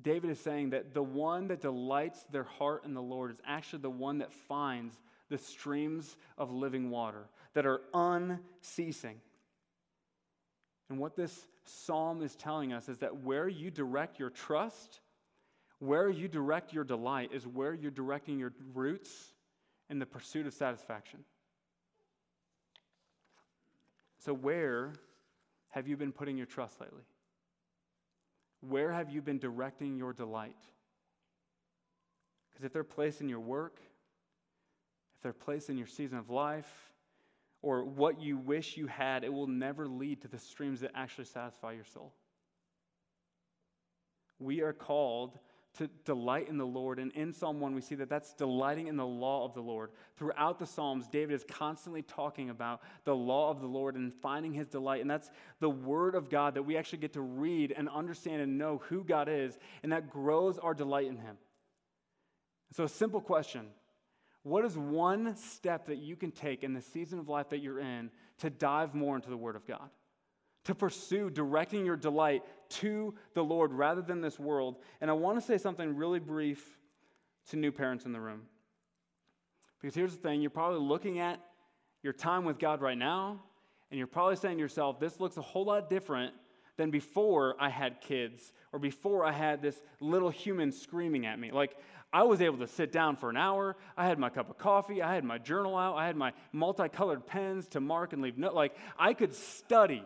David 0.00 0.30
is 0.30 0.38
saying 0.38 0.70
that 0.70 0.94
the 0.94 1.02
one 1.02 1.48
that 1.48 1.60
delights 1.60 2.24
their 2.30 2.44
heart 2.44 2.84
in 2.84 2.94
the 2.94 3.02
Lord 3.02 3.32
is 3.32 3.40
actually 3.46 3.82
the 3.82 3.90
one 3.90 4.18
that 4.18 4.32
finds 4.32 5.00
the 5.30 5.38
streams 5.38 6.16
of 6.36 6.52
living 6.52 6.90
water 6.90 7.26
that 7.54 7.66
are 7.66 7.80
unceasing. 7.94 9.20
And 10.90 10.98
what 10.98 11.16
this 11.16 11.46
psalm 11.64 12.22
is 12.22 12.36
telling 12.36 12.72
us 12.72 12.88
is 12.88 12.98
that 12.98 13.22
where 13.22 13.48
you 13.48 13.70
direct 13.70 14.18
your 14.18 14.30
trust, 14.30 15.00
where 15.78 16.08
you 16.08 16.28
direct 16.28 16.72
your 16.72 16.84
delight, 16.84 17.30
is 17.32 17.46
where 17.46 17.72
you're 17.72 17.90
directing 17.90 18.38
your 18.38 18.52
roots 18.74 19.32
in 19.88 19.98
the 19.98 20.06
pursuit 20.06 20.46
of 20.46 20.52
satisfaction. 20.52 21.20
So, 24.18 24.32
where 24.32 24.92
have 25.70 25.86
you 25.86 25.96
been 25.96 26.12
putting 26.12 26.36
your 26.36 26.46
trust 26.46 26.80
lately? 26.80 27.02
Where 28.60 28.92
have 28.92 29.10
you 29.10 29.20
been 29.20 29.38
directing 29.38 29.96
your 29.96 30.12
delight? 30.12 30.56
Because 32.50 32.64
if 32.64 32.72
they're 32.72 32.84
placed 32.84 33.20
in 33.20 33.28
your 33.28 33.40
work, 33.40 33.80
if 35.16 35.22
they're 35.22 35.32
placed 35.32 35.68
in 35.68 35.76
your 35.76 35.86
season 35.86 36.16
of 36.16 36.30
life, 36.30 36.93
or 37.64 37.82
what 37.82 38.20
you 38.20 38.36
wish 38.36 38.76
you 38.76 38.86
had, 38.86 39.24
it 39.24 39.32
will 39.32 39.46
never 39.46 39.88
lead 39.88 40.20
to 40.20 40.28
the 40.28 40.38
streams 40.38 40.80
that 40.80 40.90
actually 40.94 41.24
satisfy 41.24 41.72
your 41.72 41.84
soul. 41.84 42.12
We 44.38 44.60
are 44.60 44.74
called 44.74 45.38
to 45.78 45.88
delight 46.04 46.48
in 46.50 46.58
the 46.58 46.66
Lord. 46.66 46.98
And 46.98 47.10
in 47.12 47.32
Psalm 47.32 47.60
1, 47.60 47.74
we 47.74 47.80
see 47.80 47.94
that 47.94 48.10
that's 48.10 48.34
delighting 48.34 48.86
in 48.88 48.96
the 48.96 49.06
law 49.06 49.46
of 49.46 49.54
the 49.54 49.62
Lord. 49.62 49.92
Throughout 50.18 50.58
the 50.58 50.66
Psalms, 50.66 51.08
David 51.08 51.34
is 51.34 51.44
constantly 51.50 52.02
talking 52.02 52.50
about 52.50 52.82
the 53.04 53.16
law 53.16 53.50
of 53.50 53.62
the 53.62 53.66
Lord 53.66 53.96
and 53.96 54.12
finding 54.12 54.52
his 54.52 54.68
delight. 54.68 55.00
And 55.00 55.10
that's 55.10 55.30
the 55.60 55.70
word 55.70 56.14
of 56.14 56.28
God 56.28 56.54
that 56.54 56.62
we 56.64 56.76
actually 56.76 56.98
get 56.98 57.14
to 57.14 57.22
read 57.22 57.72
and 57.74 57.88
understand 57.88 58.42
and 58.42 58.58
know 58.58 58.82
who 58.88 59.02
God 59.02 59.28
is. 59.30 59.58
And 59.82 59.90
that 59.90 60.10
grows 60.10 60.58
our 60.58 60.74
delight 60.74 61.06
in 61.06 61.16
him. 61.16 61.38
So, 62.72 62.84
a 62.84 62.88
simple 62.88 63.22
question 63.22 63.68
What 64.44 64.64
is 64.64 64.78
one 64.78 65.36
step 65.36 65.86
that 65.86 65.98
you 65.98 66.16
can 66.16 66.30
take 66.30 66.62
in 66.62 66.72
the 66.72 66.80
season 66.80 67.18
of 67.18 67.28
life 67.28 67.48
that 67.50 67.58
you're 67.58 67.80
in 67.80 68.10
to 68.38 68.50
dive 68.50 68.94
more 68.94 69.16
into 69.16 69.28
the 69.28 69.36
Word 69.36 69.56
of 69.56 69.66
God? 69.66 69.90
to 70.64 70.74
pursue 70.74 71.30
directing 71.30 71.84
your 71.84 71.96
delight 71.96 72.42
to 72.68 73.14
the 73.34 73.44
Lord 73.44 73.72
rather 73.72 74.02
than 74.02 74.20
this 74.20 74.38
world. 74.38 74.76
And 75.00 75.10
I 75.10 75.14
want 75.14 75.38
to 75.38 75.44
say 75.44 75.58
something 75.58 75.94
really 75.94 76.18
brief 76.18 76.78
to 77.50 77.56
new 77.56 77.70
parents 77.70 78.06
in 78.06 78.12
the 78.12 78.20
room. 78.20 78.42
Because 79.80 79.94
here's 79.94 80.16
the 80.16 80.22
thing 80.22 80.40
you're 80.40 80.50
probably 80.50 80.80
looking 80.80 81.18
at 81.18 81.40
your 82.02 82.14
time 82.14 82.44
with 82.44 82.58
God 82.58 82.80
right 82.80 82.96
now, 82.96 83.40
and 83.90 83.98
you're 83.98 84.06
probably 84.06 84.36
saying 84.36 84.56
to 84.56 84.62
yourself, 84.62 84.98
this 84.98 85.20
looks 85.20 85.36
a 85.36 85.42
whole 85.42 85.66
lot 85.66 85.90
different 85.90 86.34
than 86.76 86.90
before 86.90 87.54
I 87.58 87.68
had 87.68 88.00
kids 88.00 88.52
or 88.72 88.78
before 88.78 89.24
I 89.24 89.32
had 89.32 89.62
this 89.62 89.80
little 90.00 90.30
human 90.30 90.72
screaming 90.72 91.26
at 91.26 91.38
me. 91.38 91.50
Like, 91.52 91.76
I 92.12 92.22
was 92.22 92.40
able 92.40 92.58
to 92.58 92.68
sit 92.68 92.92
down 92.92 93.16
for 93.16 93.30
an 93.30 93.36
hour. 93.36 93.76
I 93.96 94.06
had 94.06 94.18
my 94.18 94.28
cup 94.28 94.48
of 94.48 94.58
coffee. 94.58 95.02
I 95.02 95.14
had 95.14 95.24
my 95.24 95.38
journal 95.38 95.76
out. 95.76 95.96
I 95.96 96.06
had 96.06 96.16
my 96.16 96.32
multicolored 96.52 97.26
pens 97.26 97.66
to 97.68 97.80
mark 97.80 98.12
and 98.12 98.22
leave 98.22 98.38
notes. 98.38 98.54
Like, 98.54 98.76
I 98.98 99.14
could 99.14 99.34
study 99.34 100.04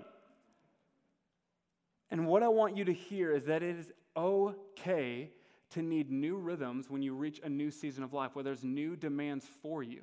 and 2.11 2.26
what 2.26 2.42
I 2.42 2.48
want 2.48 2.76
you 2.76 2.85
to 2.87 2.92
hear 2.92 3.33
is 3.33 3.44
that 3.44 3.62
it 3.62 3.76
is 3.76 3.92
okay 4.16 5.31
to 5.70 5.83
need 5.83 6.11
new 6.11 6.37
rhythms 6.37 6.88
when 6.88 7.02
you 7.02 7.14
reach 7.14 7.40
a 7.44 7.48
new 7.48 7.70
season 7.70 8.02
of 8.02 8.12
life, 8.12 8.35
where 8.35 8.42
there's 8.42 8.64
new 8.64 8.96
demands 8.96 9.46
for 9.62 9.83
you. 9.83 10.00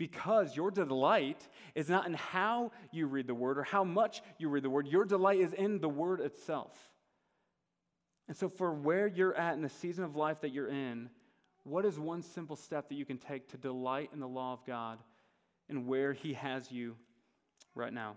Because 0.00 0.56
your 0.56 0.70
delight 0.70 1.46
is 1.74 1.90
not 1.90 2.06
in 2.06 2.14
how 2.14 2.72
you 2.90 3.06
read 3.06 3.26
the 3.26 3.34
word 3.34 3.58
or 3.58 3.64
how 3.64 3.84
much 3.84 4.22
you 4.38 4.48
read 4.48 4.62
the 4.62 4.70
word, 4.70 4.86
your 4.86 5.04
delight 5.04 5.40
is 5.40 5.52
in 5.52 5.78
the 5.78 5.90
word 5.90 6.20
itself. 6.20 6.72
And 8.26 8.34
so, 8.34 8.48
for 8.48 8.72
where 8.72 9.06
you're 9.06 9.34
at 9.34 9.52
in 9.52 9.60
the 9.60 9.68
season 9.68 10.04
of 10.04 10.16
life 10.16 10.40
that 10.40 10.54
you're 10.54 10.70
in, 10.70 11.10
what 11.64 11.84
is 11.84 11.98
one 11.98 12.22
simple 12.22 12.56
step 12.56 12.88
that 12.88 12.94
you 12.94 13.04
can 13.04 13.18
take 13.18 13.48
to 13.48 13.58
delight 13.58 14.08
in 14.14 14.20
the 14.20 14.26
law 14.26 14.54
of 14.54 14.64
God 14.64 15.00
and 15.68 15.86
where 15.86 16.14
He 16.14 16.32
has 16.32 16.72
you 16.72 16.96
right 17.74 17.92
now? 17.92 18.16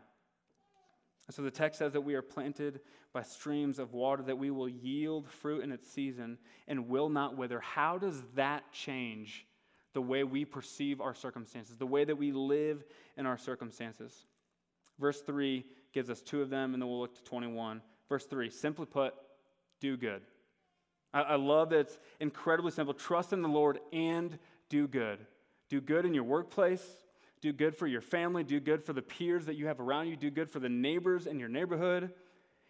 So 1.32 1.42
the 1.42 1.52
text 1.52 1.80
says 1.80 1.92
that 1.92 2.02
we 2.02 2.16
are 2.16 2.22
planted 2.22 2.80
by 3.12 3.24
streams 3.24 3.78
of 3.78 3.92
water, 3.92 4.24
that 4.24 4.38
we 4.38 4.52
will 4.52 4.70
yield 4.70 5.30
fruit 5.30 5.66
in 5.66 5.74
its 5.74 5.92
season 5.92 6.38
and 6.66 6.88
will 6.88 7.10
not 7.10 7.36
wither. 7.36 7.60
How 7.60 7.98
does 7.98 8.24
that 8.36 8.72
change 8.72 9.46
the 9.94 10.02
way 10.02 10.24
we 10.24 10.46
perceive 10.46 11.02
our 11.02 11.14
circumstances, 11.14 11.78
the 11.78 11.86
way 11.86 12.04
that 12.04 12.18
we 12.18 12.32
live 12.32 12.84
in 13.18 13.26
our 13.26 13.38
circumstances? 13.38 14.26
Verse 15.00 15.22
3 15.22 15.66
gives 15.94 16.10
us 16.10 16.22
two 16.22 16.42
of 16.42 16.50
them, 16.50 16.74
and 16.74 16.82
then 16.82 16.90
we'll 16.90 17.00
look 17.00 17.16
to 17.16 17.24
21. 17.24 17.82
Verse 18.10 18.26
3 18.26 18.50
simply 18.50 18.86
put, 18.86 19.14
do 19.80 19.98
good. 19.98 20.22
I, 21.14 21.22
I 21.22 21.36
love 21.36 21.70
that 21.70 21.80
it's 21.80 21.98
incredibly 22.20 22.72
simple. 22.72 22.94
Trust 22.94 23.34
in 23.34 23.42
the 23.42 23.48
Lord 23.48 23.80
and 23.92 24.38
do 24.70 24.88
good. 24.88 25.20
Do 25.70 25.82
good 25.82 26.06
in 26.06 26.14
your 26.14 26.24
workplace, 26.24 26.86
do 27.42 27.52
good 27.52 27.76
for 27.76 27.88
your 27.88 28.02
family, 28.02 28.44
do 28.44 28.60
good 28.60 28.84
for 28.84 28.94
the 28.94 29.02
peers 29.02 29.46
that 29.46 29.56
you 29.56 29.68
have 29.68 29.80
around 29.80 30.08
you, 30.08 30.16
do 30.16 30.30
good 30.30 30.50
for 30.50 30.60
the 30.60 30.70
neighbors 30.70 31.26
in 31.26 31.40
your 31.40 31.50
neighborhood. 31.50 32.12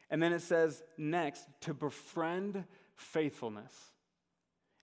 And 0.09 0.21
then 0.21 0.31
it 0.33 0.41
says 0.41 0.81
next, 0.97 1.45
to 1.61 1.73
befriend 1.73 2.63
faithfulness. 2.95 3.73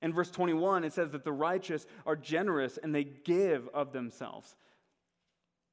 In 0.03 0.13
verse 0.13 0.31
21, 0.31 0.85
it 0.85 0.93
says 0.93 1.11
that 1.11 1.25
the 1.25 1.33
righteous 1.33 1.87
are 2.07 2.17
generous 2.17 2.79
and 2.83 2.95
they 2.95 3.05
give 3.05 3.69
of 3.75 3.93
themselves. 3.93 4.57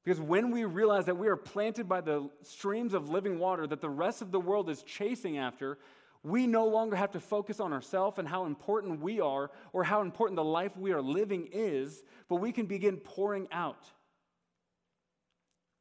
Because 0.04 0.20
when 0.20 0.50
we 0.50 0.64
realize 0.64 1.06
that 1.06 1.18
we 1.18 1.28
are 1.28 1.36
planted 1.36 1.88
by 1.88 2.00
the 2.00 2.30
streams 2.42 2.94
of 2.94 3.10
living 3.10 3.38
water 3.38 3.66
that 3.66 3.80
the 3.80 3.90
rest 3.90 4.22
of 4.22 4.30
the 4.30 4.40
world 4.40 4.70
is 4.70 4.82
chasing 4.82 5.38
after, 5.38 5.78
we 6.22 6.46
no 6.46 6.66
longer 6.66 6.96
have 6.96 7.12
to 7.12 7.20
focus 7.20 7.60
on 7.60 7.72
ourselves 7.72 8.18
and 8.18 8.26
how 8.26 8.46
important 8.46 9.00
we 9.00 9.20
are 9.20 9.50
or 9.72 9.84
how 9.84 10.02
important 10.02 10.36
the 10.36 10.44
life 10.44 10.76
we 10.76 10.92
are 10.92 11.02
living 11.02 11.48
is, 11.52 12.02
but 12.28 12.36
we 12.36 12.52
can 12.52 12.66
begin 12.66 12.96
pouring 12.96 13.48
out. 13.52 13.84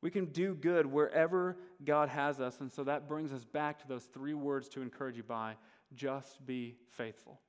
We 0.01 0.11
can 0.11 0.25
do 0.25 0.53
good 0.53 0.85
wherever 0.85 1.57
God 1.83 2.09
has 2.09 2.39
us. 2.39 2.59
And 2.59 2.71
so 2.71 2.83
that 2.83 3.07
brings 3.07 3.33
us 3.33 3.43
back 3.43 3.79
to 3.79 3.87
those 3.87 4.03
three 4.03 4.35
words 4.35 4.69
to 4.69 4.81
encourage 4.81 5.17
you 5.17 5.23
by 5.23 5.55
just 5.95 6.45
be 6.45 6.75
faithful. 6.91 7.39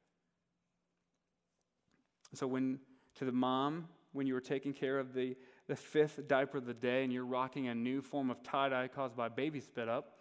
So, 2.35 2.47
when 2.47 2.79
to 3.17 3.25
the 3.25 3.33
mom, 3.33 3.89
when 4.13 4.27
you 4.27 4.35
were 4.35 4.41
taking 4.41 4.73
care 4.73 4.99
of 4.99 5.15
the, 5.15 5.37
the 5.67 5.77
fifth 5.77 6.27
diaper 6.29 6.59
of 6.59 6.67
the 6.67 6.75
day 6.75 7.05
and 7.05 7.13
you're 7.13 7.27
rocking 7.27 7.69
a 7.69 7.75
new 7.75 8.01
form 8.01 8.31
of 8.31 8.43
tie 8.43 8.69
dye 8.69 8.89
caused 8.89 9.17
by 9.17 9.29
baby 9.29 9.61
spit 9.61 9.89
up, 9.89 10.19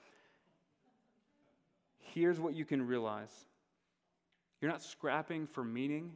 here's 2.00 2.40
what 2.40 2.54
you 2.54 2.66
can 2.66 2.86
realize. 2.86 3.32
You're 4.62 4.72
not 4.72 4.82
scrapping 4.82 5.48
for 5.48 5.64
meaning, 5.64 6.14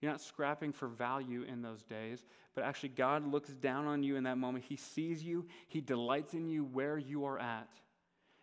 you're 0.00 0.10
not 0.10 0.20
scrapping 0.20 0.72
for 0.72 0.88
value 0.88 1.42
in 1.42 1.60
those 1.60 1.82
days, 1.82 2.24
but 2.54 2.64
actually, 2.64 2.90
God 2.90 3.30
looks 3.30 3.50
down 3.50 3.86
on 3.86 4.02
you 4.02 4.16
in 4.16 4.24
that 4.24 4.38
moment. 4.38 4.64
He 4.66 4.76
sees 4.76 5.22
you, 5.22 5.46
He 5.68 5.80
delights 5.80 6.34
in 6.34 6.48
you 6.48 6.64
where 6.64 6.98
you 6.98 7.24
are 7.26 7.38
at, 7.38 7.68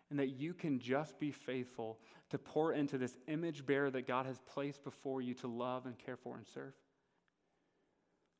and 0.09 0.19
that 0.19 0.29
you 0.29 0.53
can 0.53 0.79
just 0.79 1.19
be 1.19 1.31
faithful 1.31 1.99
to 2.29 2.37
pour 2.37 2.73
into 2.73 2.97
this 2.97 3.17
image 3.27 3.65
bearer 3.65 3.89
that 3.91 4.07
God 4.07 4.25
has 4.25 4.39
placed 4.45 4.83
before 4.83 5.21
you 5.21 5.33
to 5.35 5.47
love 5.47 5.85
and 5.85 5.97
care 5.97 6.17
for 6.17 6.37
and 6.37 6.45
serve. 6.47 6.73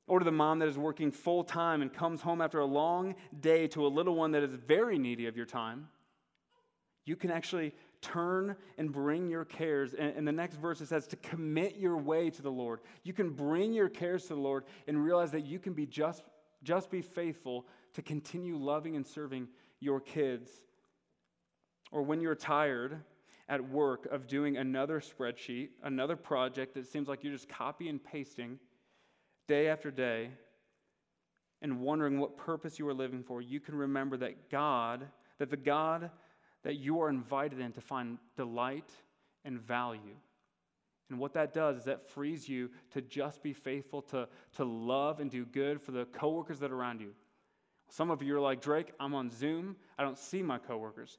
Or 0.07 0.19
to 0.19 0.25
the 0.25 0.31
mom 0.31 0.59
that 0.59 0.69
is 0.69 0.77
working 0.77 1.11
full 1.11 1.43
time 1.43 1.81
and 1.81 1.93
comes 1.93 2.21
home 2.21 2.41
after 2.41 2.59
a 2.59 2.65
long 2.65 3.15
day 3.39 3.67
to 3.67 3.85
a 3.85 3.89
little 3.89 4.15
one 4.15 4.31
that 4.31 4.43
is 4.43 4.53
very 4.53 4.97
needy 4.97 5.27
of 5.27 5.35
your 5.35 5.45
time, 5.45 5.89
you 7.05 7.15
can 7.15 7.31
actually 7.31 7.73
turn 8.01 8.55
and 8.77 8.91
bring 8.91 9.29
your 9.29 9.43
cares. 9.43 9.93
And 9.93 10.15
in 10.15 10.25
the 10.25 10.31
next 10.31 10.55
verse, 10.55 10.81
it 10.81 10.87
says 10.87 11.07
to 11.07 11.15
commit 11.17 11.77
your 11.77 11.97
way 11.97 12.29
to 12.29 12.41
the 12.41 12.51
Lord. 12.51 12.79
You 13.03 13.13
can 13.13 13.31
bring 13.31 13.73
your 13.73 13.89
cares 13.89 14.23
to 14.23 14.29
the 14.29 14.39
Lord 14.39 14.63
and 14.87 15.03
realize 15.03 15.31
that 15.31 15.45
you 15.45 15.59
can 15.59 15.73
be 15.73 15.85
just, 15.85 16.23
just 16.63 16.89
be 16.89 17.01
faithful 17.01 17.65
to 17.93 18.01
continue 18.01 18.57
loving 18.57 18.95
and 18.95 19.05
serving 19.05 19.47
your 19.79 19.99
kids. 19.99 20.49
Or 21.91 22.01
when 22.01 22.21
you're 22.21 22.35
tired 22.35 23.01
at 23.49 23.69
work 23.69 24.05
of 24.11 24.27
doing 24.27 24.57
another 24.57 24.99
spreadsheet, 24.99 25.69
another 25.83 26.15
project 26.15 26.73
that 26.73 26.87
seems 26.87 27.07
like 27.07 27.23
you're 27.23 27.33
just 27.33 27.47
copy 27.47 27.87
and 27.87 28.03
pasting 28.03 28.59
day 29.47 29.69
after 29.69 29.89
day, 29.89 30.31
and 31.61 31.81
wondering 31.81 32.19
what 32.19 32.37
purpose 32.37 32.77
you 32.77 32.87
are 32.87 32.93
living 32.93 33.23
for, 33.23 33.41
you 33.41 33.59
can 33.59 33.75
remember 33.75 34.17
that 34.17 34.49
God, 34.49 35.07
that 35.39 35.49
the 35.49 35.57
God 35.57 36.11
that 36.63 36.75
you 36.75 37.01
are 37.01 37.09
invited 37.09 37.59
in 37.59 37.71
to 37.73 37.81
find 37.81 38.17
delight 38.35 38.91
and 39.45 39.59
value. 39.59 40.15
And 41.09 41.17
what 41.19 41.33
that 41.33 41.53
does 41.53 41.77
is 41.77 41.83
that 41.85 42.07
frees 42.09 42.49
you 42.49 42.69
to 42.91 43.01
just 43.01 43.41
be 43.41 43.53
faithful, 43.53 44.01
to, 44.03 44.27
to 44.57 44.65
love 44.65 45.19
and 45.19 45.31
do 45.31 45.45
good 45.45 45.81
for 45.81 45.91
the 45.91 46.05
coworkers 46.05 46.59
that 46.59 46.71
are 46.71 46.75
around 46.75 46.99
you. 46.99 47.13
Some 47.89 48.11
of 48.11 48.21
you 48.21 48.35
are 48.35 48.41
like, 48.41 48.61
Drake, 48.61 48.91
I'm 48.99 49.15
on 49.15 49.31
Zoom. 49.31 49.77
I 49.97 50.03
don't 50.03 50.17
see 50.17 50.43
my 50.43 50.57
coworkers. 50.57 51.17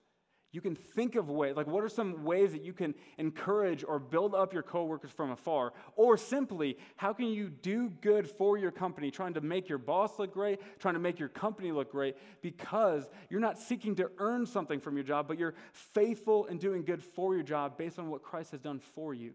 You 0.51 0.63
can 0.63 0.75
think 0.75 1.15
of 1.15 1.29
ways, 1.29 1.57
like 1.57 1.67
what 1.67 1.85
are 1.85 1.91
some 1.91 2.25
ways 2.25 2.53
that 2.53 2.65
you 2.65 2.73
can 2.73 2.95
encourage 3.19 3.85
or 3.87 3.99
build 3.99 4.35
up 4.35 4.55
your 4.55 4.63
coworkers 4.63 5.11
from 5.11 5.31
afar? 5.31 5.75
Or 5.95 6.17
simply, 6.17 6.79
how 6.97 7.13
can 7.13 7.27
you 7.27 7.51
do 7.51 7.91
good 8.01 8.27
for 8.27 8.57
your 8.57 8.71
company, 8.71 9.11
trying 9.11 9.35
to 9.35 9.43
make 9.43 9.69
your 9.69 9.77
boss 9.77 10.19
look 10.19 10.33
great, 10.33 10.61
trying 10.79 10.95
to 10.95 11.01
make 11.01 11.19
your 11.19 11.29
company 11.29 11.71
look 11.71 11.93
great, 11.93 12.17
because 12.41 13.07
you're 13.29 13.41
not 13.41 13.59
seeking 13.59 13.95
to 13.97 14.11
earn 14.17 14.47
something 14.47 14.81
from 14.81 14.97
your 14.97 15.05
job, 15.05 15.29
but 15.29 15.39
you're 15.39 15.55
faithful 15.73 16.47
in 16.47 16.57
doing 16.57 16.83
good 16.83 17.03
for 17.03 17.35
your 17.35 17.45
job 17.45 17.77
based 17.77 17.99
on 17.99 18.09
what 18.09 18.23
Christ 18.23 18.53
has 18.53 18.61
done 18.61 18.81
for 18.95 19.13
you. 19.13 19.35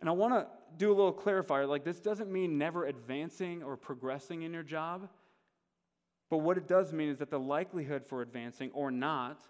And 0.00 0.08
I 0.08 0.12
want 0.12 0.32
to 0.34 0.46
do 0.76 0.88
a 0.90 0.94
little 0.94 1.12
clarifier. 1.12 1.68
Like, 1.68 1.84
this 1.84 2.00
doesn't 2.00 2.32
mean 2.32 2.56
never 2.56 2.86
advancing 2.86 3.62
or 3.62 3.76
progressing 3.76 4.42
in 4.42 4.54
your 4.54 4.62
job. 4.62 5.08
But 6.30 6.38
what 6.38 6.56
it 6.56 6.66
does 6.66 6.92
mean 6.92 7.08
is 7.08 7.18
that 7.18 7.30
the 7.30 7.38
likelihood 7.38 8.04
for 8.06 8.22
advancing 8.22 8.70
or 8.72 8.90
not 8.90 9.40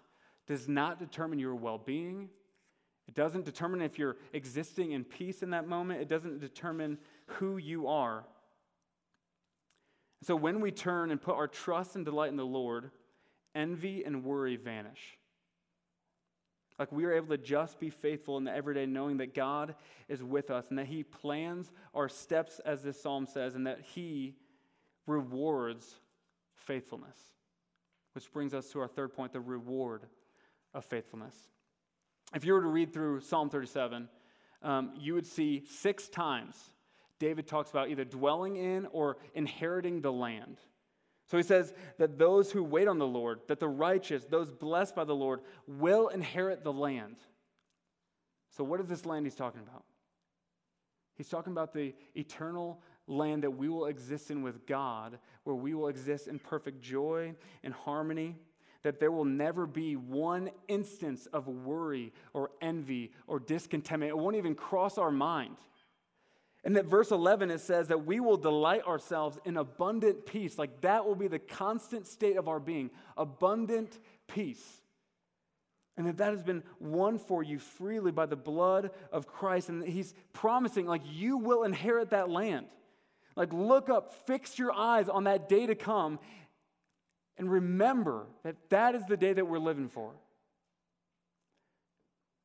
does 0.47 0.67
not 0.67 0.99
determine 0.99 1.39
your 1.39 1.55
well 1.55 1.77
being. 1.77 2.29
It 3.07 3.13
doesn't 3.13 3.45
determine 3.45 3.81
if 3.81 3.99
you're 3.99 4.17
existing 4.33 4.91
in 4.91 5.03
peace 5.03 5.43
in 5.43 5.51
that 5.51 5.67
moment. 5.67 6.01
It 6.01 6.09
doesn't 6.09 6.39
determine 6.39 6.97
who 7.27 7.57
you 7.57 7.87
are. 7.87 8.25
So 10.23 10.35
when 10.35 10.59
we 10.59 10.71
turn 10.71 11.11
and 11.11 11.21
put 11.21 11.35
our 11.35 11.47
trust 11.47 11.95
and 11.95 12.03
delight 12.03 12.31
in 12.31 12.37
the 12.37 12.45
Lord, 12.45 12.89
envy 13.53 14.03
and 14.03 14.23
worry 14.23 14.55
vanish. 14.55 15.17
Like 16.79 16.91
we 16.91 17.05
are 17.05 17.13
able 17.13 17.27
to 17.27 17.37
just 17.37 17.79
be 17.79 17.89
faithful 17.89 18.37
in 18.37 18.43
the 18.43 18.53
everyday, 18.53 18.85
knowing 18.85 19.17
that 19.17 19.33
God 19.33 19.75
is 20.09 20.23
with 20.23 20.51
us 20.51 20.69
and 20.69 20.79
that 20.79 20.87
He 20.87 21.03
plans 21.03 21.71
our 21.93 22.09
steps, 22.09 22.59
as 22.65 22.81
this 22.81 23.01
psalm 23.01 23.25
says, 23.27 23.55
and 23.55 23.65
that 23.67 23.81
He 23.81 24.35
rewards 25.07 25.95
faithfulness. 26.65 27.17
Which 28.13 28.31
brings 28.31 28.53
us 28.53 28.69
to 28.69 28.79
our 28.79 28.87
third 28.87 29.13
point 29.13 29.33
the 29.33 29.41
reward 29.41 30.03
of 30.73 30.85
faithfulness. 30.85 31.35
If 32.33 32.45
you 32.45 32.53
were 32.53 32.61
to 32.61 32.67
read 32.67 32.93
through 32.93 33.21
Psalm 33.21 33.49
37, 33.49 34.09
um, 34.61 34.93
you 34.97 35.13
would 35.13 35.27
see 35.27 35.63
six 35.69 36.07
times 36.09 36.55
David 37.19 37.47
talks 37.47 37.69
about 37.69 37.89
either 37.89 38.03
dwelling 38.03 38.57
in 38.57 38.87
or 38.87 39.17
inheriting 39.33 40.01
the 40.01 40.11
land. 40.11 40.57
So 41.27 41.37
he 41.37 41.43
says 41.43 41.73
that 41.97 42.17
those 42.17 42.51
who 42.51 42.63
wait 42.63 42.87
on 42.87 42.99
the 42.99 43.07
Lord, 43.07 43.39
that 43.47 43.59
the 43.59 43.67
righteous, 43.67 44.25
those 44.25 44.51
blessed 44.51 44.95
by 44.95 45.05
the 45.05 45.15
Lord, 45.15 45.41
will 45.67 46.09
inherit 46.09 46.63
the 46.63 46.73
land. 46.73 47.15
So, 48.51 48.63
what 48.63 48.79
is 48.79 48.87
this 48.87 49.05
land 49.05 49.25
he's 49.25 49.35
talking 49.35 49.61
about? 49.61 49.83
He's 51.15 51.29
talking 51.29 51.51
about 51.51 51.73
the 51.73 51.93
eternal 52.15 52.81
land 53.07 53.43
that 53.43 53.51
we 53.51 53.69
will 53.69 53.85
exist 53.85 54.31
in 54.31 54.41
with 54.41 54.65
God, 54.65 55.19
where 55.43 55.55
we 55.55 55.73
will 55.73 55.87
exist 55.87 56.27
in 56.27 56.39
perfect 56.39 56.81
joy 56.81 57.35
and 57.63 57.73
harmony, 57.73 58.35
that 58.83 58.99
there 58.99 59.11
will 59.11 59.25
never 59.25 59.65
be 59.65 59.95
one 59.95 60.49
instance 60.67 61.27
of 61.27 61.47
worry 61.47 62.13
or 62.33 62.51
envy 62.61 63.11
or 63.27 63.39
discontentment. 63.39 64.09
It 64.09 64.17
won't 64.17 64.35
even 64.35 64.55
cross 64.55 64.97
our 64.97 65.11
mind. 65.11 65.57
And 66.63 66.75
that 66.77 66.85
verse 66.85 67.11
11, 67.11 67.51
it 67.51 67.61
says 67.61 67.89
that 67.89 68.05
we 68.05 68.19
will 68.19 68.37
delight 68.37 68.85
ourselves 68.85 69.37
in 69.45 69.57
abundant 69.57 70.25
peace. 70.25 70.57
Like 70.57 70.81
that 70.81 71.05
will 71.05 71.15
be 71.15 71.27
the 71.27 71.39
constant 71.39 72.07
state 72.07 72.37
of 72.37 72.47
our 72.47 72.59
being 72.59 72.89
abundant 73.15 73.99
peace. 74.27 74.63
And 75.97 76.07
that 76.07 76.17
that 76.17 76.33
has 76.33 76.43
been 76.43 76.63
won 76.79 77.19
for 77.19 77.41
you 77.41 77.59
freely 77.59 78.11
by 78.11 78.25
the 78.25 78.35
blood 78.35 78.91
of 79.11 79.27
Christ. 79.27 79.69
And 79.69 79.83
he's 79.87 80.13
promising, 80.33 80.87
like, 80.87 81.03
you 81.05 81.37
will 81.37 81.63
inherit 81.63 82.09
that 82.09 82.29
land. 82.29 82.65
Like, 83.35 83.51
look 83.51 83.89
up, 83.89 84.13
fix 84.25 84.57
your 84.57 84.71
eyes 84.71 85.09
on 85.09 85.25
that 85.25 85.49
day 85.49 85.65
to 85.65 85.75
come, 85.75 86.19
and 87.37 87.51
remember 87.51 88.27
that 88.43 88.55
that 88.69 88.95
is 88.95 89.05
the 89.07 89.17
day 89.17 89.33
that 89.33 89.45
we're 89.45 89.59
living 89.59 89.89
for. 89.89 90.13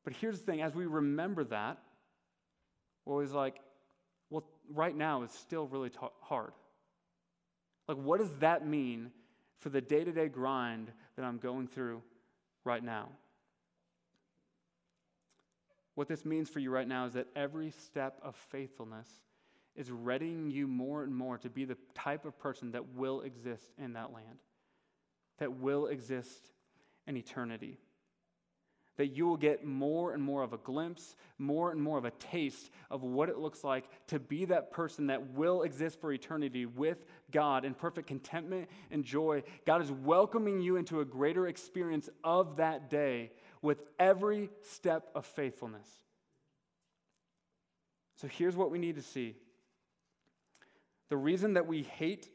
But 0.03 0.13
here's 0.13 0.39
the 0.39 0.45
thing 0.45 0.61
as 0.61 0.75
we 0.75 0.85
remember 0.85 1.43
that, 1.45 1.77
we're 3.05 3.13
always 3.13 3.31
like, 3.31 3.59
well, 4.29 4.43
right 4.73 4.95
now 4.95 5.23
is 5.23 5.31
still 5.31 5.67
really 5.67 5.89
t- 5.89 5.97
hard. 6.21 6.51
Like, 7.87 7.97
what 7.97 8.19
does 8.19 8.33
that 8.39 8.67
mean 8.67 9.11
for 9.59 9.69
the 9.69 9.81
day 9.81 10.03
to 10.03 10.11
day 10.11 10.27
grind 10.27 10.91
that 11.15 11.23
I'm 11.23 11.37
going 11.37 11.67
through 11.67 12.01
right 12.63 12.83
now? 12.83 13.09
What 15.95 16.07
this 16.07 16.25
means 16.25 16.49
for 16.49 16.59
you 16.59 16.71
right 16.71 16.87
now 16.87 17.05
is 17.05 17.13
that 17.13 17.27
every 17.35 17.71
step 17.71 18.17
of 18.23 18.35
faithfulness 18.35 19.07
is 19.75 19.91
readying 19.91 20.49
you 20.49 20.67
more 20.67 21.03
and 21.03 21.15
more 21.15 21.37
to 21.39 21.49
be 21.49 21.65
the 21.65 21.77
type 21.93 22.25
of 22.25 22.37
person 22.37 22.71
that 22.71 22.93
will 22.93 23.21
exist 23.21 23.71
in 23.77 23.93
that 23.93 24.13
land, 24.13 24.39
that 25.39 25.53
will 25.53 25.87
exist 25.87 26.51
in 27.07 27.17
eternity 27.17 27.79
that 29.01 29.17
you 29.17 29.25
will 29.25 29.35
get 29.35 29.65
more 29.65 30.13
and 30.13 30.21
more 30.21 30.43
of 30.43 30.53
a 30.53 30.57
glimpse, 30.57 31.15
more 31.39 31.71
and 31.71 31.81
more 31.81 31.97
of 31.97 32.05
a 32.05 32.11
taste 32.11 32.69
of 32.91 33.01
what 33.01 33.29
it 33.29 33.37
looks 33.39 33.63
like 33.63 33.85
to 34.05 34.19
be 34.19 34.45
that 34.45 34.71
person 34.71 35.07
that 35.07 35.33
will 35.33 35.63
exist 35.63 35.99
for 35.99 36.11
eternity 36.11 36.67
with 36.67 37.03
God 37.31 37.65
in 37.65 37.73
perfect 37.73 38.07
contentment 38.07 38.69
and 38.91 39.03
joy. 39.03 39.41
God 39.65 39.81
is 39.81 39.91
welcoming 39.91 40.61
you 40.61 40.75
into 40.75 40.99
a 40.99 41.05
greater 41.05 41.47
experience 41.47 42.09
of 42.23 42.57
that 42.57 42.91
day 42.91 43.31
with 43.63 43.81
every 43.97 44.51
step 44.61 45.09
of 45.15 45.25
faithfulness. 45.25 45.87
So 48.17 48.27
here's 48.27 48.55
what 48.55 48.69
we 48.69 48.77
need 48.77 48.97
to 48.97 49.01
see 49.01 49.35
the 51.11 51.17
reason 51.17 51.53
that 51.53 51.67
we 51.67 51.83
hate 51.83 52.27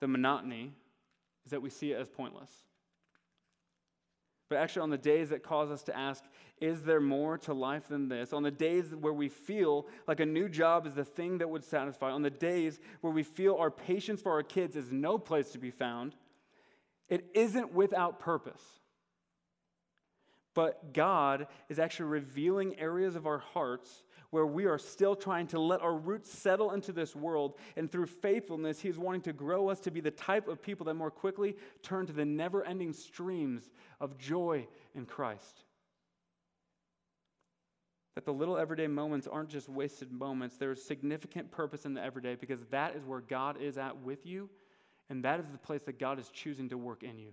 the 0.00 0.08
monotony 0.08 0.72
is 1.44 1.52
that 1.52 1.62
we 1.62 1.70
see 1.70 1.92
it 1.92 2.00
as 2.00 2.08
pointless 2.08 2.50
but 4.50 4.58
actually 4.58 4.82
on 4.82 4.90
the 4.90 4.98
days 4.98 5.30
that 5.30 5.44
cause 5.44 5.70
us 5.70 5.84
to 5.84 5.96
ask, 5.96 6.24
is 6.60 6.82
there 6.82 7.00
more 7.00 7.38
to 7.38 7.54
life 7.54 7.86
than 7.88 8.08
this? 8.08 8.32
On 8.32 8.42
the 8.42 8.50
days 8.50 8.92
where 8.96 9.12
we 9.12 9.28
feel 9.28 9.86
like 10.08 10.18
a 10.18 10.26
new 10.26 10.48
job 10.48 10.88
is 10.88 10.94
the 10.94 11.04
thing 11.04 11.38
that 11.38 11.48
would 11.48 11.64
satisfy, 11.64 12.10
on 12.10 12.22
the 12.22 12.30
days 12.30 12.80
where 13.00 13.12
we 13.12 13.22
feel 13.22 13.54
our 13.54 13.70
patience 13.70 14.20
for 14.20 14.32
our 14.32 14.42
kids 14.42 14.74
is 14.74 14.90
no 14.90 15.18
place 15.18 15.52
to 15.52 15.58
be 15.58 15.70
found, 15.70 16.16
it 17.08 17.26
isn't 17.32 17.72
without 17.72 18.18
purpose. 18.18 18.79
But 20.54 20.92
God 20.92 21.46
is 21.68 21.78
actually 21.78 22.06
revealing 22.06 22.78
areas 22.78 23.14
of 23.14 23.26
our 23.26 23.38
hearts 23.38 24.02
where 24.30 24.46
we 24.46 24.66
are 24.66 24.78
still 24.78 25.14
trying 25.14 25.46
to 25.48 25.60
let 25.60 25.80
our 25.80 25.94
roots 25.94 26.32
settle 26.32 26.72
into 26.72 26.92
this 26.92 27.14
world. 27.14 27.54
And 27.76 27.90
through 27.90 28.06
faithfulness, 28.06 28.80
He's 28.80 28.98
wanting 28.98 29.22
to 29.22 29.32
grow 29.32 29.68
us 29.68 29.80
to 29.80 29.90
be 29.90 30.00
the 30.00 30.10
type 30.10 30.48
of 30.48 30.62
people 30.62 30.86
that 30.86 30.94
more 30.94 31.10
quickly 31.10 31.56
turn 31.82 32.06
to 32.06 32.12
the 32.12 32.24
never 32.24 32.64
ending 32.64 32.92
streams 32.92 33.70
of 34.00 34.18
joy 34.18 34.66
in 34.94 35.06
Christ. 35.06 35.64
That 38.16 38.24
the 38.24 38.32
little 38.32 38.58
everyday 38.58 38.88
moments 38.88 39.26
aren't 39.26 39.50
just 39.50 39.68
wasted 39.68 40.10
moments, 40.10 40.56
there's 40.56 40.82
significant 40.82 41.50
purpose 41.50 41.84
in 41.84 41.94
the 41.94 42.02
everyday 42.02 42.34
because 42.34 42.64
that 42.70 42.96
is 42.96 43.04
where 43.04 43.20
God 43.20 43.60
is 43.60 43.78
at 43.78 43.96
with 43.98 44.26
you, 44.26 44.50
and 45.08 45.24
that 45.24 45.40
is 45.40 45.46
the 45.46 45.58
place 45.58 45.84
that 45.84 45.98
God 45.98 46.18
is 46.18 46.28
choosing 46.28 46.68
to 46.70 46.78
work 46.78 47.02
in 47.02 47.18
you. 47.18 47.32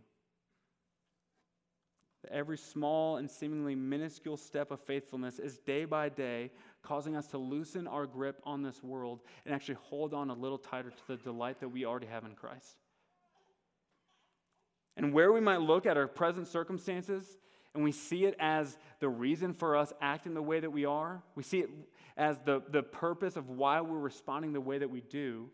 Every 2.32 2.58
small 2.58 3.18
and 3.18 3.30
seemingly 3.30 3.76
minuscule 3.76 4.38
step 4.38 4.72
of 4.72 4.80
faithfulness 4.82 5.40
is 5.40 5.58
day 5.60 5.86
by 5.86 6.10
day 6.10 6.52
causing 6.82 7.16
us 7.16 7.28
to 7.28 7.38
loosen 7.38 7.88
our 7.88 8.06
grip 8.06 8.42
on 8.44 8.64
this 8.64 8.84
world 8.84 9.22
and 9.46 9.54
actually 9.54 9.78
hold 9.84 10.14
on 10.14 10.30
a 10.30 10.34
little 10.34 10.58
tighter 10.58 10.90
to 10.90 11.08
the 11.08 11.18
delight 11.18 11.60
that 11.60 11.70
we 11.70 11.86
already 11.86 12.08
have 12.08 12.26
in 12.26 12.34
Christ. 12.34 12.78
And 14.96 15.14
where 15.14 15.32
we 15.32 15.40
might 15.40 15.62
look 15.62 15.86
at 15.86 15.96
our 15.96 16.08
present 16.08 16.48
circumstances 16.48 17.38
and 17.74 17.84
we 17.84 17.92
see 17.92 18.26
it 18.26 18.36
as 18.40 18.78
the 19.00 19.10
reason 19.10 19.54
for 19.54 19.76
us 19.76 19.94
acting 20.02 20.34
the 20.34 20.42
way 20.42 20.60
that 20.60 20.72
we 20.72 20.86
are, 20.86 21.22
we 21.36 21.44
see 21.44 21.60
it 21.60 21.70
as 22.18 22.40
the, 22.46 22.64
the 22.72 22.82
purpose 22.82 23.36
of 23.36 23.50
why 23.50 23.80
we're 23.82 24.00
responding 24.00 24.54
the 24.54 24.62
way 24.62 24.80
that 24.80 24.90
we 24.90 25.02
do, 25.02 25.50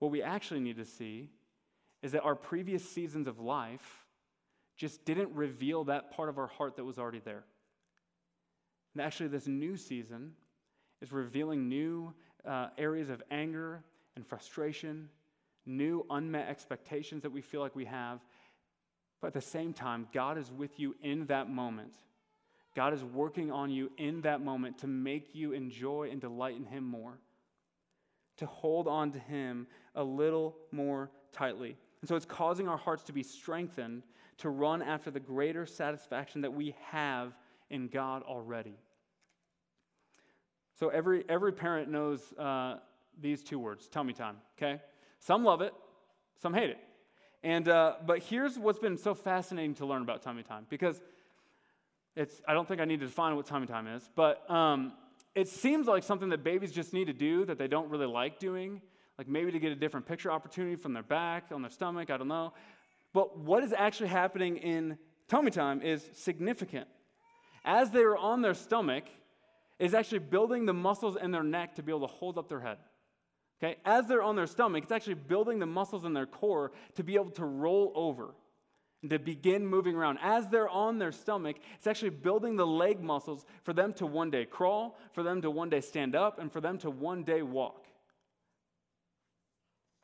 what 0.00 0.10
we 0.10 0.22
actually 0.22 0.60
need 0.60 0.76
to 0.76 0.84
see 0.84 1.30
is 2.02 2.12
that 2.12 2.22
our 2.22 2.34
previous 2.34 2.88
seasons 2.88 3.28
of 3.28 3.38
life 3.38 4.04
just 4.78 5.04
didn't 5.04 5.34
reveal 5.34 5.84
that 5.84 6.12
part 6.12 6.28
of 6.28 6.38
our 6.38 6.46
heart 6.46 6.76
that 6.76 6.84
was 6.84 6.98
already 6.98 7.18
there. 7.18 7.44
And 8.94 9.02
actually, 9.02 9.28
this 9.28 9.46
new 9.46 9.76
season 9.76 10.32
is 11.02 11.12
revealing 11.12 11.68
new 11.68 12.14
uh, 12.46 12.68
areas 12.78 13.10
of 13.10 13.22
anger 13.30 13.82
and 14.16 14.26
frustration, 14.26 15.08
new 15.66 16.06
unmet 16.10 16.48
expectations 16.48 17.22
that 17.22 17.30
we 17.30 17.42
feel 17.42 17.60
like 17.60 17.76
we 17.76 17.84
have. 17.84 18.20
But 19.20 19.28
at 19.28 19.34
the 19.34 19.40
same 19.40 19.72
time, 19.72 20.06
God 20.14 20.38
is 20.38 20.50
with 20.52 20.78
you 20.78 20.94
in 21.02 21.26
that 21.26 21.50
moment. 21.50 21.94
God 22.76 22.94
is 22.94 23.02
working 23.02 23.50
on 23.50 23.70
you 23.70 23.90
in 23.98 24.20
that 24.22 24.40
moment 24.40 24.78
to 24.78 24.86
make 24.86 25.34
you 25.34 25.52
enjoy 25.52 26.08
and 26.12 26.20
delight 26.20 26.56
in 26.56 26.64
Him 26.64 26.84
more, 26.84 27.18
to 28.36 28.46
hold 28.46 28.86
on 28.86 29.10
to 29.10 29.18
Him 29.18 29.66
a 29.96 30.04
little 30.04 30.56
more 30.70 31.10
tightly. 31.32 31.76
And 32.00 32.08
so 32.08 32.14
it's 32.14 32.24
causing 32.24 32.68
our 32.68 32.76
hearts 32.76 33.02
to 33.04 33.12
be 33.12 33.24
strengthened 33.24 34.04
to 34.38 34.48
run 34.48 34.82
after 34.82 35.10
the 35.10 35.20
greater 35.20 35.66
satisfaction 35.66 36.42
that 36.42 36.52
we 36.52 36.74
have 36.90 37.32
in 37.70 37.88
God 37.88 38.22
already. 38.22 38.74
So 40.78 40.88
every, 40.88 41.24
every 41.28 41.52
parent 41.52 41.90
knows 41.90 42.32
uh, 42.38 42.76
these 43.20 43.42
two 43.42 43.58
words 43.58 43.88
tummy 43.88 44.12
time, 44.12 44.36
okay? 44.56 44.80
Some 45.18 45.44
love 45.44 45.60
it, 45.60 45.74
some 46.40 46.54
hate 46.54 46.70
it. 46.70 46.78
And, 47.42 47.68
uh, 47.68 47.94
but 48.06 48.20
here's 48.20 48.58
what's 48.58 48.78
been 48.78 48.96
so 48.96 49.14
fascinating 49.14 49.74
to 49.76 49.86
learn 49.86 50.02
about 50.02 50.22
tummy 50.22 50.42
time 50.42 50.66
because 50.68 51.00
it's, 52.16 52.40
I 52.48 52.54
don't 52.54 52.66
think 52.66 52.80
I 52.80 52.84
need 52.84 53.00
to 53.00 53.06
define 53.06 53.36
what 53.36 53.46
tummy 53.46 53.66
time 53.66 53.86
is, 53.86 54.08
but 54.14 54.48
um, 54.50 54.92
it 55.34 55.48
seems 55.48 55.86
like 55.86 56.02
something 56.02 56.28
that 56.30 56.42
babies 56.42 56.72
just 56.72 56.92
need 56.92 57.06
to 57.06 57.12
do 57.12 57.44
that 57.44 57.58
they 57.58 57.68
don't 57.68 57.90
really 57.90 58.06
like 58.06 58.38
doing, 58.38 58.80
like 59.18 59.28
maybe 59.28 59.52
to 59.52 59.58
get 59.58 59.72
a 59.72 59.76
different 59.76 60.06
picture 60.06 60.30
opportunity 60.30 60.76
from 60.76 60.92
their 60.92 61.02
back, 61.02 61.46
on 61.52 61.62
their 61.62 61.70
stomach, 61.70 62.10
I 62.10 62.16
don't 62.16 62.28
know. 62.28 62.52
But 63.12 63.38
what 63.38 63.64
is 63.64 63.72
actually 63.72 64.08
happening 64.08 64.56
in 64.58 64.98
tummy 65.28 65.50
time 65.50 65.82
is 65.82 66.08
significant. 66.14 66.88
As 67.64 67.90
they 67.90 68.00
are 68.00 68.16
on 68.16 68.42
their 68.42 68.54
stomach, 68.54 69.04
is 69.78 69.94
actually 69.94 70.18
building 70.18 70.66
the 70.66 70.74
muscles 70.74 71.16
in 71.20 71.30
their 71.30 71.42
neck 71.42 71.76
to 71.76 71.82
be 71.82 71.92
able 71.92 72.06
to 72.06 72.14
hold 72.14 72.36
up 72.36 72.48
their 72.48 72.60
head. 72.60 72.78
Okay? 73.62 73.76
As 73.84 74.06
they're 74.06 74.22
on 74.22 74.36
their 74.36 74.46
stomach, 74.46 74.82
it's 74.84 74.92
actually 74.92 75.14
building 75.14 75.58
the 75.58 75.66
muscles 75.66 76.04
in 76.04 76.12
their 76.12 76.26
core 76.26 76.72
to 76.96 77.04
be 77.04 77.14
able 77.14 77.30
to 77.32 77.44
roll 77.44 77.92
over 77.94 78.34
and 79.02 79.10
to 79.10 79.18
begin 79.18 79.66
moving 79.66 79.94
around. 79.94 80.18
As 80.20 80.48
they're 80.48 80.68
on 80.68 80.98
their 80.98 81.12
stomach, 81.12 81.56
it's 81.76 81.86
actually 81.86 82.10
building 82.10 82.56
the 82.56 82.66
leg 82.66 83.00
muscles 83.00 83.44
for 83.62 83.72
them 83.72 83.92
to 83.94 84.06
one 84.06 84.30
day 84.30 84.44
crawl, 84.44 84.98
for 85.12 85.22
them 85.22 85.40
to 85.42 85.50
one 85.50 85.70
day 85.70 85.80
stand 85.80 86.16
up, 86.16 86.40
and 86.40 86.52
for 86.52 86.60
them 86.60 86.78
to 86.78 86.90
one 86.90 87.22
day 87.22 87.42
walk. 87.42 87.86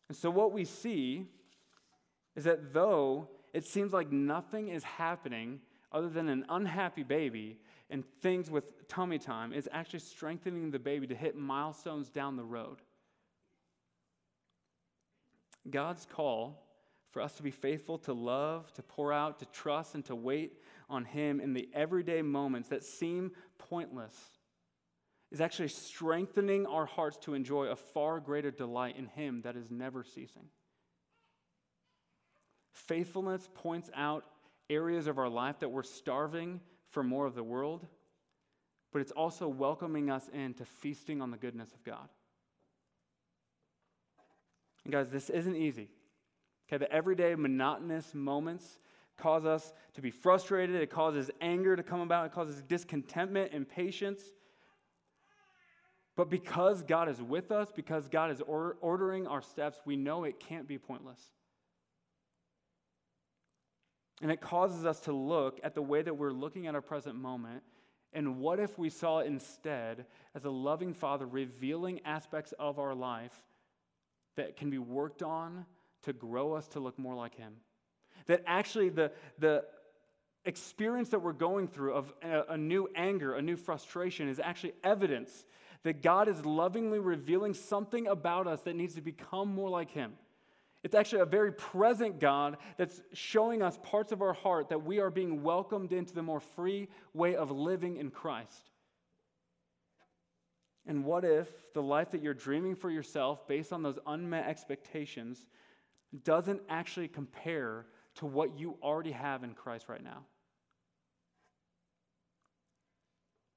And 0.09 0.17
so, 0.17 0.31
what 0.31 0.53
we 0.53 0.65
see 0.65 1.27
is 2.37 2.45
that 2.45 2.73
though 2.73 3.29
it 3.53 3.65
seems 3.65 3.93
like 3.93 4.11
nothing 4.11 4.69
is 4.69 4.83
happening 4.85 5.61
other 5.93 6.09
than 6.09 6.29
an 6.29 6.45
unhappy 6.49 7.05
baby 7.05 7.59
and 7.89 8.05
things 8.21 8.51
with 8.51 8.89
tummy 8.89 9.19
time, 9.19 9.53
it's 9.53 9.69
actually 9.71 10.01
strengthening 10.01 10.71
the 10.71 10.79
baby 10.79 11.07
to 11.07 11.15
hit 11.15 11.37
milestones 11.37 12.09
down 12.09 12.37
the 12.37 12.45
road. 12.45 12.79
God's 15.71 16.07
call 16.07 16.65
for 17.11 17.23
us 17.23 17.35
to 17.35 17.45
be 17.45 17.53
faithful, 17.53 17.97
to 17.99 18.13
love, 18.13 18.73
to 18.73 18.83
pour 18.83 19.13
out, 19.13 19.39
to 19.39 19.47
trust, 19.47 19.95
and 19.95 20.05
to 20.07 20.17
wait 20.17 20.59
on 20.91 21.05
Him 21.05 21.41
in 21.41 21.55
the 21.55 21.69
everyday 21.73 22.23
moments 22.23 22.69
that 22.71 22.83
seem 22.83 23.31
pointless 23.57 24.15
is 25.31 25.41
actually 25.41 25.69
strengthening 25.69 26.67
our 26.67 26.87
hearts 26.87 27.17
to 27.19 27.35
enjoy 27.35 27.67
a 27.67 27.77
far 27.77 28.19
greater 28.19 28.51
delight 28.51 28.97
in 28.97 29.07
Him 29.07 29.43
that 29.43 29.57
is 29.57 29.71
never 29.71 30.03
ceasing. 30.03 30.49
Faithfulness 32.75 33.49
points 33.55 33.89
out 33.95 34.25
areas 34.69 35.07
of 35.07 35.19
our 35.19 35.29
life 35.29 35.61
that 35.61 35.71
we're 35.71 35.83
starving 35.83 36.61
for 36.91 37.03
more 37.03 37.25
of 37.25 37.35
the 37.35 37.43
world, 37.43 37.87
but 38.93 39.01
it's 39.01 39.13
also 39.13 39.49
welcoming 39.49 40.11
us 40.11 40.29
into 40.33 40.65
feasting 40.65 41.23
on 41.23 41.31
the 41.31 41.37
goodness 41.37 41.73
of 41.73 41.83
God. 41.85 42.09
And 44.85 44.93
guys, 44.93 45.11
this 45.11 45.31
isn't 45.31 45.57
easy. 45.57 45.89
Okay, 46.69 46.79
the 46.79 46.91
everyday 46.93 47.35
monotonous 47.35 48.15
moments 48.15 48.79
cause 49.17 49.45
us 49.45 49.73
to 49.95 50.03
be 50.03 50.11
frustrated. 50.11 50.77
It 50.77 50.91
causes 50.91 51.31
anger 51.41 51.77
to 51.77 51.83
come 51.83 52.01
about. 52.01 52.27
It 52.27 52.33
causes 52.33 52.61
discontentment, 52.63 53.53
impatience. 53.53 54.23
But 56.17 56.31
because 56.31 56.83
God 56.83 57.09
is 57.09 57.23
with 57.23 57.51
us, 57.51 57.69
because 57.75 58.09
God 58.09 58.31
is 58.31 58.41
or- 58.41 58.77
ordering 58.81 59.27
our 59.27 59.43
steps, 59.43 59.79
we 59.85 59.97
know 59.97 60.25
it 60.25 60.41
can't 60.41 60.67
be 60.67 60.79
pointless. 60.79 61.21
And 64.23 64.31
it 64.31 64.41
causes 64.41 64.85
us 64.85 65.01
to 65.01 65.13
look 65.13 65.61
at 65.63 65.75
the 65.75 65.83
way 65.83 66.03
that 66.03 66.17
we're 66.17 66.33
looking 66.33 66.67
at 66.67 66.75
our 66.75 66.81
present 66.81 67.17
moment. 67.17 67.63
And 68.13 68.39
what 68.39 68.61
if 68.61 68.79
we 68.79 68.91
saw 68.91 69.19
it 69.19 69.27
instead 69.27 70.07
as 70.35 70.45
a 70.45 70.51
loving 70.51 70.95
Father 70.95 71.27
revealing 71.27 72.01
aspects 72.05 72.55
of 72.59 72.79
our 72.79 72.95
life 72.95 73.35
that 74.37 74.57
can 74.57 74.71
be 74.71 74.79
worked 74.79 75.23
on 75.23 75.67
to 76.03 76.13
grow 76.13 76.53
us 76.53 76.69
to 76.69 76.81
look 76.81 76.99
more 76.99 77.15
like 77.15 77.35
Him? 77.35 77.55
That 78.27 78.43
actually 78.47 78.89
the, 78.89 79.11
the 79.39 79.65
experience 80.45 81.09
that 81.09 81.21
we're 81.21 81.33
going 81.33 81.67
through 81.67 81.95
of 81.95 82.13
a, 82.23 82.43
a 82.51 82.57
new 82.57 82.89
anger, 82.95 83.35
a 83.35 83.43
new 83.43 83.57
frustration, 83.57 84.29
is 84.29 84.39
actually 84.39 84.75
evidence 84.85 85.45
that 85.83 86.03
God 86.03 86.29
is 86.29 86.47
lovingly 86.47 86.99
revealing 86.99 87.53
something 87.53 88.07
about 88.07 88.47
us 88.47 88.61
that 88.63 88.77
needs 88.77 88.95
to 88.95 89.01
become 89.01 89.55
more 89.55 89.69
like 89.69 89.91
Him. 89.91 90.15
It's 90.85 90.95
actually 90.95 91.23
a 91.23 91.27
very 91.27 91.51
present 91.51 92.21
God 92.21 92.59
that's 92.77 93.01
showing 93.15 93.63
us 93.63 93.79
parts 93.83 94.13
of 94.13 94.21
our 94.21 94.35
heart 94.35 94.69
that 94.69 94.85
we 94.85 95.01
are 95.01 95.11
being 95.11 95.43
welcomed 95.43 95.93
into 95.93 96.13
the 96.13 96.23
more 96.23 96.41
free 96.41 96.89
way 97.15 97.35
of 97.35 97.51
living 97.51 97.97
in 97.97 98.11
Christ. 98.11 98.71
And 100.87 101.07
what 101.07 101.25
if 101.25 101.49
the 101.73 101.83
life 101.83 102.11
that 102.11 102.23
you're 102.23 102.35
dreaming 102.35 102.77
for 102.77 102.91
yourself 102.91 103.49
based 103.49 103.73
on 103.73 103.83
those 103.83 103.99
unmet 104.07 104.47
expectations 104.47 105.47
doesn't 106.23 106.61
actually 106.69 107.09
compare 107.09 107.87
to 108.17 108.27
what 108.27 108.59
you 108.59 108.77
already 108.83 109.13
have 109.13 109.43
in 109.43 109.55
Christ 109.55 109.89
right 109.89 110.05
now? 110.05 110.27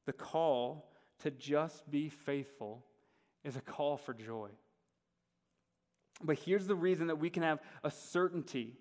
The 0.06 0.14
call 0.14 0.90
to 1.20 1.32
just 1.32 1.92
be 1.92 2.08
faithful 2.08 2.86
is 3.44 3.58
a 3.58 3.62
call 3.62 3.98
for 3.98 4.14
joy. 4.14 4.48
But 6.24 6.40
here's 6.40 6.68
the 6.68 6.76
reason 6.76 7.08
that 7.08 7.20
we 7.20 7.30
can 7.30 7.44
have 7.44 7.60
a 7.84 7.92
certainty 7.92 8.74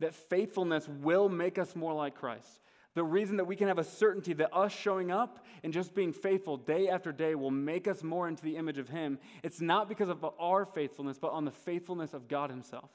that 0.00 0.14
faithfulness 0.14 0.88
will 0.88 1.28
make 1.28 1.58
us 1.58 1.76
more 1.76 1.92
like 1.92 2.14
Christ. 2.14 2.60
The 2.94 3.04
reason 3.04 3.38
that 3.38 3.44
we 3.44 3.56
can 3.56 3.68
have 3.68 3.78
a 3.78 3.84
certainty 3.84 4.32
that 4.34 4.54
us 4.54 4.72
showing 4.72 5.10
up 5.10 5.44
and 5.62 5.72
just 5.72 5.94
being 5.94 6.12
faithful 6.12 6.56
day 6.56 6.88
after 6.88 7.10
day 7.12 7.34
will 7.34 7.50
make 7.50 7.88
us 7.88 8.02
more 8.02 8.28
into 8.28 8.44
the 8.44 8.56
image 8.56 8.78
of 8.78 8.88
Him, 8.88 9.18
it's 9.42 9.60
not 9.60 9.88
because 9.88 10.08
of 10.08 10.24
our 10.38 10.64
faithfulness, 10.64 11.18
but 11.18 11.32
on 11.32 11.44
the 11.44 11.50
faithfulness 11.50 12.14
of 12.14 12.28
God 12.28 12.50
Himself. 12.50 12.90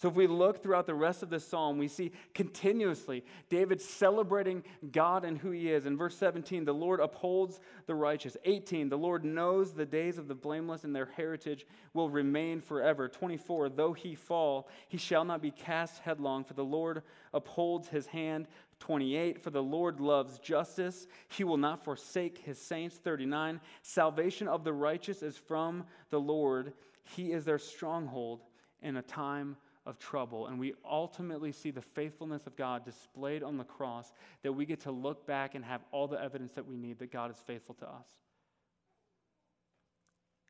So, 0.00 0.08
if 0.08 0.14
we 0.14 0.28
look 0.28 0.62
throughout 0.62 0.86
the 0.86 0.94
rest 0.94 1.24
of 1.24 1.30
this 1.30 1.44
psalm, 1.44 1.76
we 1.76 1.88
see 1.88 2.12
continuously 2.32 3.24
David 3.48 3.80
celebrating 3.80 4.62
God 4.92 5.24
and 5.24 5.36
who 5.36 5.50
he 5.50 5.72
is. 5.72 5.86
In 5.86 5.96
verse 5.96 6.16
17, 6.16 6.64
the 6.64 6.72
Lord 6.72 7.00
upholds 7.00 7.58
the 7.86 7.96
righteous. 7.96 8.36
18, 8.44 8.90
the 8.90 8.96
Lord 8.96 9.24
knows 9.24 9.72
the 9.72 9.84
days 9.84 10.16
of 10.16 10.28
the 10.28 10.36
blameless, 10.36 10.84
and 10.84 10.94
their 10.94 11.10
heritage 11.16 11.66
will 11.94 12.08
remain 12.08 12.60
forever. 12.60 13.08
24, 13.08 13.70
though 13.70 13.92
he 13.92 14.14
fall, 14.14 14.68
he 14.86 14.98
shall 14.98 15.24
not 15.24 15.42
be 15.42 15.50
cast 15.50 15.98
headlong, 15.98 16.44
for 16.44 16.54
the 16.54 16.64
Lord 16.64 17.02
upholds 17.34 17.88
his 17.88 18.06
hand. 18.06 18.46
28, 18.78 19.42
for 19.42 19.50
the 19.50 19.60
Lord 19.60 19.98
loves 19.98 20.38
justice. 20.38 21.08
He 21.26 21.42
will 21.42 21.56
not 21.56 21.82
forsake 21.82 22.38
his 22.38 22.60
saints. 22.60 22.94
39, 22.98 23.60
salvation 23.82 24.46
of 24.46 24.62
the 24.62 24.72
righteous 24.72 25.24
is 25.24 25.36
from 25.36 25.86
the 26.10 26.20
Lord. 26.20 26.72
He 27.02 27.32
is 27.32 27.44
their 27.44 27.58
stronghold 27.58 28.42
in 28.80 28.96
a 28.96 29.02
time 29.02 29.56
of 29.88 29.98
trouble. 29.98 30.46
And 30.46 30.58
we 30.60 30.74
ultimately 30.88 31.50
see 31.50 31.70
the 31.70 31.82
faithfulness 31.82 32.46
of 32.46 32.54
God 32.56 32.84
displayed 32.84 33.42
on 33.42 33.56
the 33.56 33.64
cross 33.64 34.12
that 34.42 34.52
we 34.52 34.66
get 34.66 34.80
to 34.80 34.92
look 34.92 35.26
back 35.26 35.54
and 35.54 35.64
have 35.64 35.80
all 35.90 36.06
the 36.06 36.22
evidence 36.22 36.52
that 36.52 36.66
we 36.66 36.76
need 36.76 36.98
that 36.98 37.10
God 37.10 37.30
is 37.30 37.38
faithful 37.38 37.74
to 37.76 37.88
us. 37.88 38.06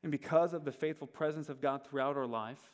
And 0.02 0.10
because 0.12 0.52
of 0.52 0.64
the 0.64 0.72
faithful 0.72 1.06
presence 1.06 1.48
of 1.48 1.60
God 1.60 1.84
throughout 1.84 2.16
our 2.16 2.26
life, 2.26 2.72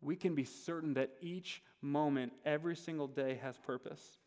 we 0.00 0.14
can 0.14 0.34
be 0.34 0.44
certain 0.44 0.94
that 0.94 1.10
each 1.20 1.62
moment, 1.82 2.32
every 2.44 2.76
single 2.76 3.08
day, 3.08 3.38
has 3.42 3.58
purpose. 3.58 4.18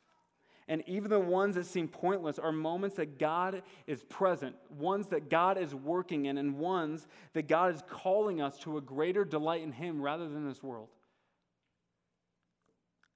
And 0.69 0.83
even 0.85 1.09
the 1.09 1.19
ones 1.19 1.55
that 1.55 1.65
seem 1.65 1.87
pointless 1.87 2.37
are 2.37 2.51
moments 2.51 2.95
that 2.97 3.17
God 3.17 3.63
is 3.87 4.03
present, 4.03 4.55
ones 4.69 5.07
that 5.07 5.27
God 5.27 5.57
is 5.57 5.73
working 5.73 6.27
in, 6.27 6.37
and 6.37 6.59
ones 6.59 7.07
that 7.33 7.47
God 7.47 7.73
is 7.73 7.83
calling 7.89 8.39
us 8.39 8.55
to 8.59 8.77
a 8.77 8.81
greater 8.81 9.25
delight 9.25 9.63
in 9.63 9.71
Him 9.71 9.99
rather 9.99 10.29
than 10.29 10.47
this 10.47 10.61
world. 10.61 10.89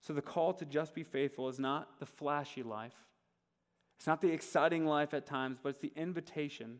So 0.01 0.13
the 0.13 0.21
call 0.21 0.53
to 0.55 0.65
just 0.65 0.95
be 0.95 1.03
faithful 1.03 1.47
is 1.47 1.59
not 1.59 1.99
the 1.99 2.07
flashy 2.07 2.63
life, 2.63 2.95
it's 3.97 4.07
not 4.07 4.19
the 4.19 4.31
exciting 4.31 4.87
life 4.87 5.13
at 5.13 5.27
times, 5.27 5.59
but 5.61 5.69
it's 5.69 5.79
the 5.79 5.93
invitation 5.95 6.79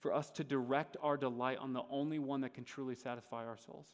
for 0.00 0.14
us 0.14 0.30
to 0.30 0.44
direct 0.44 0.96
our 1.02 1.18
delight 1.18 1.58
on 1.58 1.74
the 1.74 1.82
only 1.90 2.18
one 2.18 2.40
that 2.40 2.54
can 2.54 2.64
truly 2.64 2.94
satisfy 2.94 3.44
our 3.44 3.58
souls. 3.58 3.88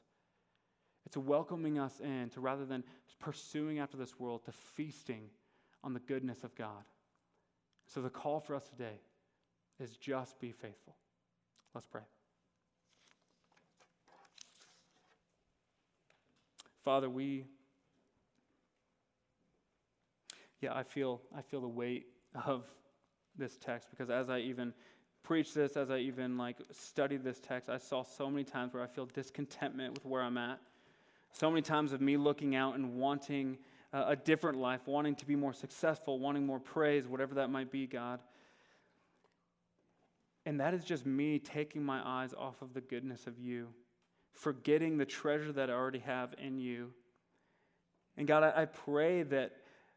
It's 1.04 1.16
welcoming 1.16 1.80
us 1.80 1.98
in 1.98 2.30
to 2.30 2.40
rather 2.40 2.64
than 2.64 2.85
pursuing 3.18 3.80
after 3.80 3.96
this 3.96 4.20
world, 4.20 4.44
to 4.44 4.52
feasting 4.52 5.30
on 5.85 5.95
the 5.95 6.01
goodness 6.01 6.45
of 6.45 6.55
God. 6.55 6.85
So 7.87 8.01
the 8.01 8.11
call 8.11 8.40
for 8.40 8.55
us 8.55 8.68
today 8.68 9.01
is 9.81 9.97
just 9.97 10.38
be 10.40 10.53
faithful. 10.53 10.97
Let's 11.75 11.87
pray. 11.87 12.03
Father, 16.85 17.09
we 17.09 17.45
yeah, 20.61 20.75
I 20.75 20.83
feel 20.83 21.21
I 21.37 21.42
feel 21.42 21.61
the 21.61 21.68
weight 21.68 22.07
of 22.47 22.64
this 23.37 23.57
text 23.57 23.88
because 23.90 24.11
as 24.11 24.31
I 24.31 24.38
even 24.38 24.73
preach 25.23 25.55
this, 25.55 25.77
as 25.77 25.90
I 25.90 25.99
even 25.99 26.37
like 26.37 26.59
studied 26.71 27.25
this 27.25 27.40
text, 27.40 27.68
I 27.68 27.79
saw 27.79 28.03
so 28.03 28.29
many 28.29 28.45
times 28.45 28.75
where 28.75 28.83
I 28.83 28.87
feel 28.87 29.07
discontentment 29.07 29.95
with 29.95 30.05
where 30.05 30.23
I'm 30.23 30.38
at. 30.38 30.59
So 31.33 31.51
many 31.51 31.62
times 31.62 31.92
of 31.92 32.01
me 32.01 32.16
looking 32.16 32.55
out 32.55 32.75
and 32.75 32.95
wanting 32.97 33.59
a 33.92 34.16
different 34.16 34.59
life, 34.59 34.81
wanting 34.87 35.14
to 35.16 35.26
be 35.26 35.37
more 35.37 35.52
successful, 35.52 36.18
wanting 36.18 36.46
more 36.46 36.59
praise, 36.59 37.07
whatever 37.07 37.35
that 37.35 37.50
might 37.50 37.70
be, 37.70 37.87
God. 37.87 38.20
And 40.46 40.61
that 40.61 40.74
is 40.74 40.85
just 40.85 41.05
me 41.07 41.38
taking 41.38 41.85
my 41.85 42.00
eyes 42.05 42.35
off 42.37 42.62
of 42.62 42.74
the 42.74 42.81
goodness 42.81 43.26
of 43.26 43.38
you, 43.38 43.68
forgetting 44.33 44.96
the 44.96 45.05
treasure 45.05 45.52
that 45.52 45.70
I 45.70 45.74
already 45.74 46.00
have 46.00 46.35
in 46.38 46.59
you. 46.59 46.90
And 48.17 48.27
God, 48.27 48.42
I, 48.42 48.64
pray 48.64 49.23
that 49.25 49.52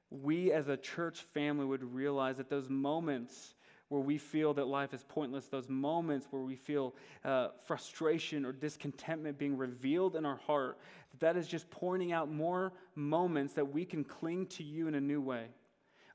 we 0.09 0.51
as 0.51 0.67
a 0.67 0.77
church 0.77 1.19
family 1.19 1.65
would 1.65 1.83
realize 1.83 2.37
that 2.37 2.49
those 2.49 2.69
moments 2.69 3.55
where 3.89 4.01
we 4.01 4.17
feel 4.17 4.53
that 4.55 4.67
life 4.67 4.93
is 4.93 5.03
pointless, 5.07 5.45
those 5.45 5.69
moments 5.69 6.27
where 6.31 6.41
we 6.41 6.55
feel 6.55 6.95
uh, 7.23 7.49
frustration 7.65 8.45
or 8.45 8.51
discontentment 8.51 9.37
being 9.37 9.55
revealed 9.57 10.15
in 10.15 10.25
our 10.25 10.37
heart, 10.47 10.79
that, 11.11 11.19
that 11.19 11.37
is 11.39 11.47
just 11.47 11.69
pointing 11.69 12.11
out 12.11 12.31
more 12.31 12.73
moments 12.95 13.53
that 13.53 13.71
we 13.71 13.85
can 13.85 14.03
cling 14.03 14.47
to 14.47 14.63
you 14.63 14.87
in 14.87 14.95
a 14.95 15.01
new 15.01 15.21
way. 15.21 15.45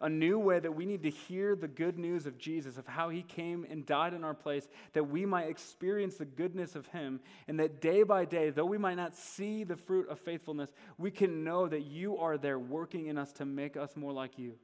A 0.02 0.08
new 0.08 0.38
way 0.38 0.58
that 0.58 0.74
we 0.74 0.86
need 0.86 1.02
to 1.02 1.10
hear 1.10 1.54
the 1.54 1.68
good 1.68 1.98
news 1.98 2.24
of 2.24 2.38
Jesus, 2.38 2.78
of 2.78 2.86
how 2.86 3.10
he 3.10 3.22
came 3.22 3.66
and 3.68 3.84
died 3.84 4.14
in 4.14 4.24
our 4.24 4.32
place, 4.32 4.66
that 4.94 5.04
we 5.04 5.26
might 5.26 5.50
experience 5.50 6.16
the 6.16 6.24
goodness 6.24 6.74
of 6.74 6.86
him, 6.86 7.20
and 7.46 7.60
that 7.60 7.82
day 7.82 8.02
by 8.02 8.24
day, 8.24 8.48
though 8.48 8.64
we 8.64 8.78
might 8.78 8.96
not 8.96 9.14
see 9.14 9.62
the 9.62 9.76
fruit 9.76 10.08
of 10.08 10.18
faithfulness, 10.18 10.72
we 10.96 11.10
can 11.10 11.44
know 11.44 11.68
that 11.68 11.82
you 11.82 12.16
are 12.16 12.38
there 12.38 12.58
working 12.58 13.08
in 13.08 13.18
us 13.18 13.30
to 13.34 13.44
make 13.44 13.76
us 13.76 13.94
more 13.94 14.12
like 14.12 14.38
you. 14.38 14.54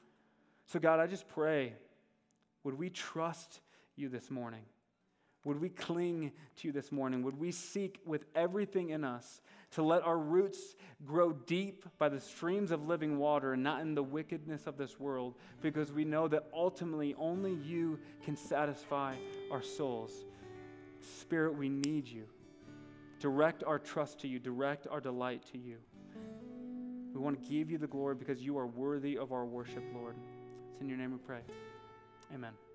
So, 0.65 0.81
God, 0.81 1.01
I 1.01 1.07
just 1.07 1.29
pray 1.29 1.75
would 2.67 2.77
we 2.77 2.91
trust 2.91 3.61
you 3.95 4.09
this 4.09 4.29
morning? 4.29 4.65
Would 5.45 5.61
we 5.61 5.69
cling 5.69 6.33
to 6.57 6.67
you 6.67 6.73
this 6.73 6.91
morning? 6.91 7.23
Would 7.23 7.39
we 7.39 7.53
seek 7.53 8.01
with 8.05 8.25
everything 8.35 8.91
in 8.91 9.05
us 9.05 9.41
to 9.71 9.85
let 9.85 10.03
our 10.03 10.19
roots 10.19 10.75
grow 11.05 11.33
deep 11.33 11.85
by 11.97 12.09
the 12.09 12.19
streams 12.19 12.73
of 12.73 12.89
living 12.89 13.19
water 13.19 13.53
and 13.53 13.63
not 13.63 13.83
in 13.83 13.95
the 13.95 14.03
wickedness 14.03 14.67
of 14.67 14.77
this 14.77 14.99
world? 14.99 15.37
Because 15.63 15.93
we 15.93 16.05
know 16.05 16.27
that 16.27 16.49
ultimately 16.53 17.15
only 17.17 17.55
you 17.55 18.01
can 18.25 18.37
satisfy 18.37 19.15
our 19.53 19.63
souls. 19.63 20.11
Spirit, 21.21 21.57
we 21.57 21.69
need 21.69 22.09
you. 22.09 22.25
Direct 23.21 23.63
our 23.63 23.79
trust 23.79 24.19
to 24.23 24.27
you, 24.27 24.41
direct 24.41 24.89
our 24.91 25.01
delight 25.01 25.45
to 25.53 25.59
you. 25.59 25.77
We 27.15 27.21
want 27.21 27.41
to 27.41 27.49
give 27.49 27.71
you 27.71 27.79
the 27.79 27.87
glory 27.87 28.17
because 28.17 28.41
you 28.41 28.59
are 28.59 28.67
worthy 28.67 29.17
of 29.17 29.31
our 29.31 29.45
worship, 29.45 29.85
Lord. 29.95 30.17
It's 30.69 30.81
in 30.81 30.89
your 30.89 30.99
name 30.99 31.13
we 31.13 31.19
pray. 31.19 31.43
Amen. 32.35 32.66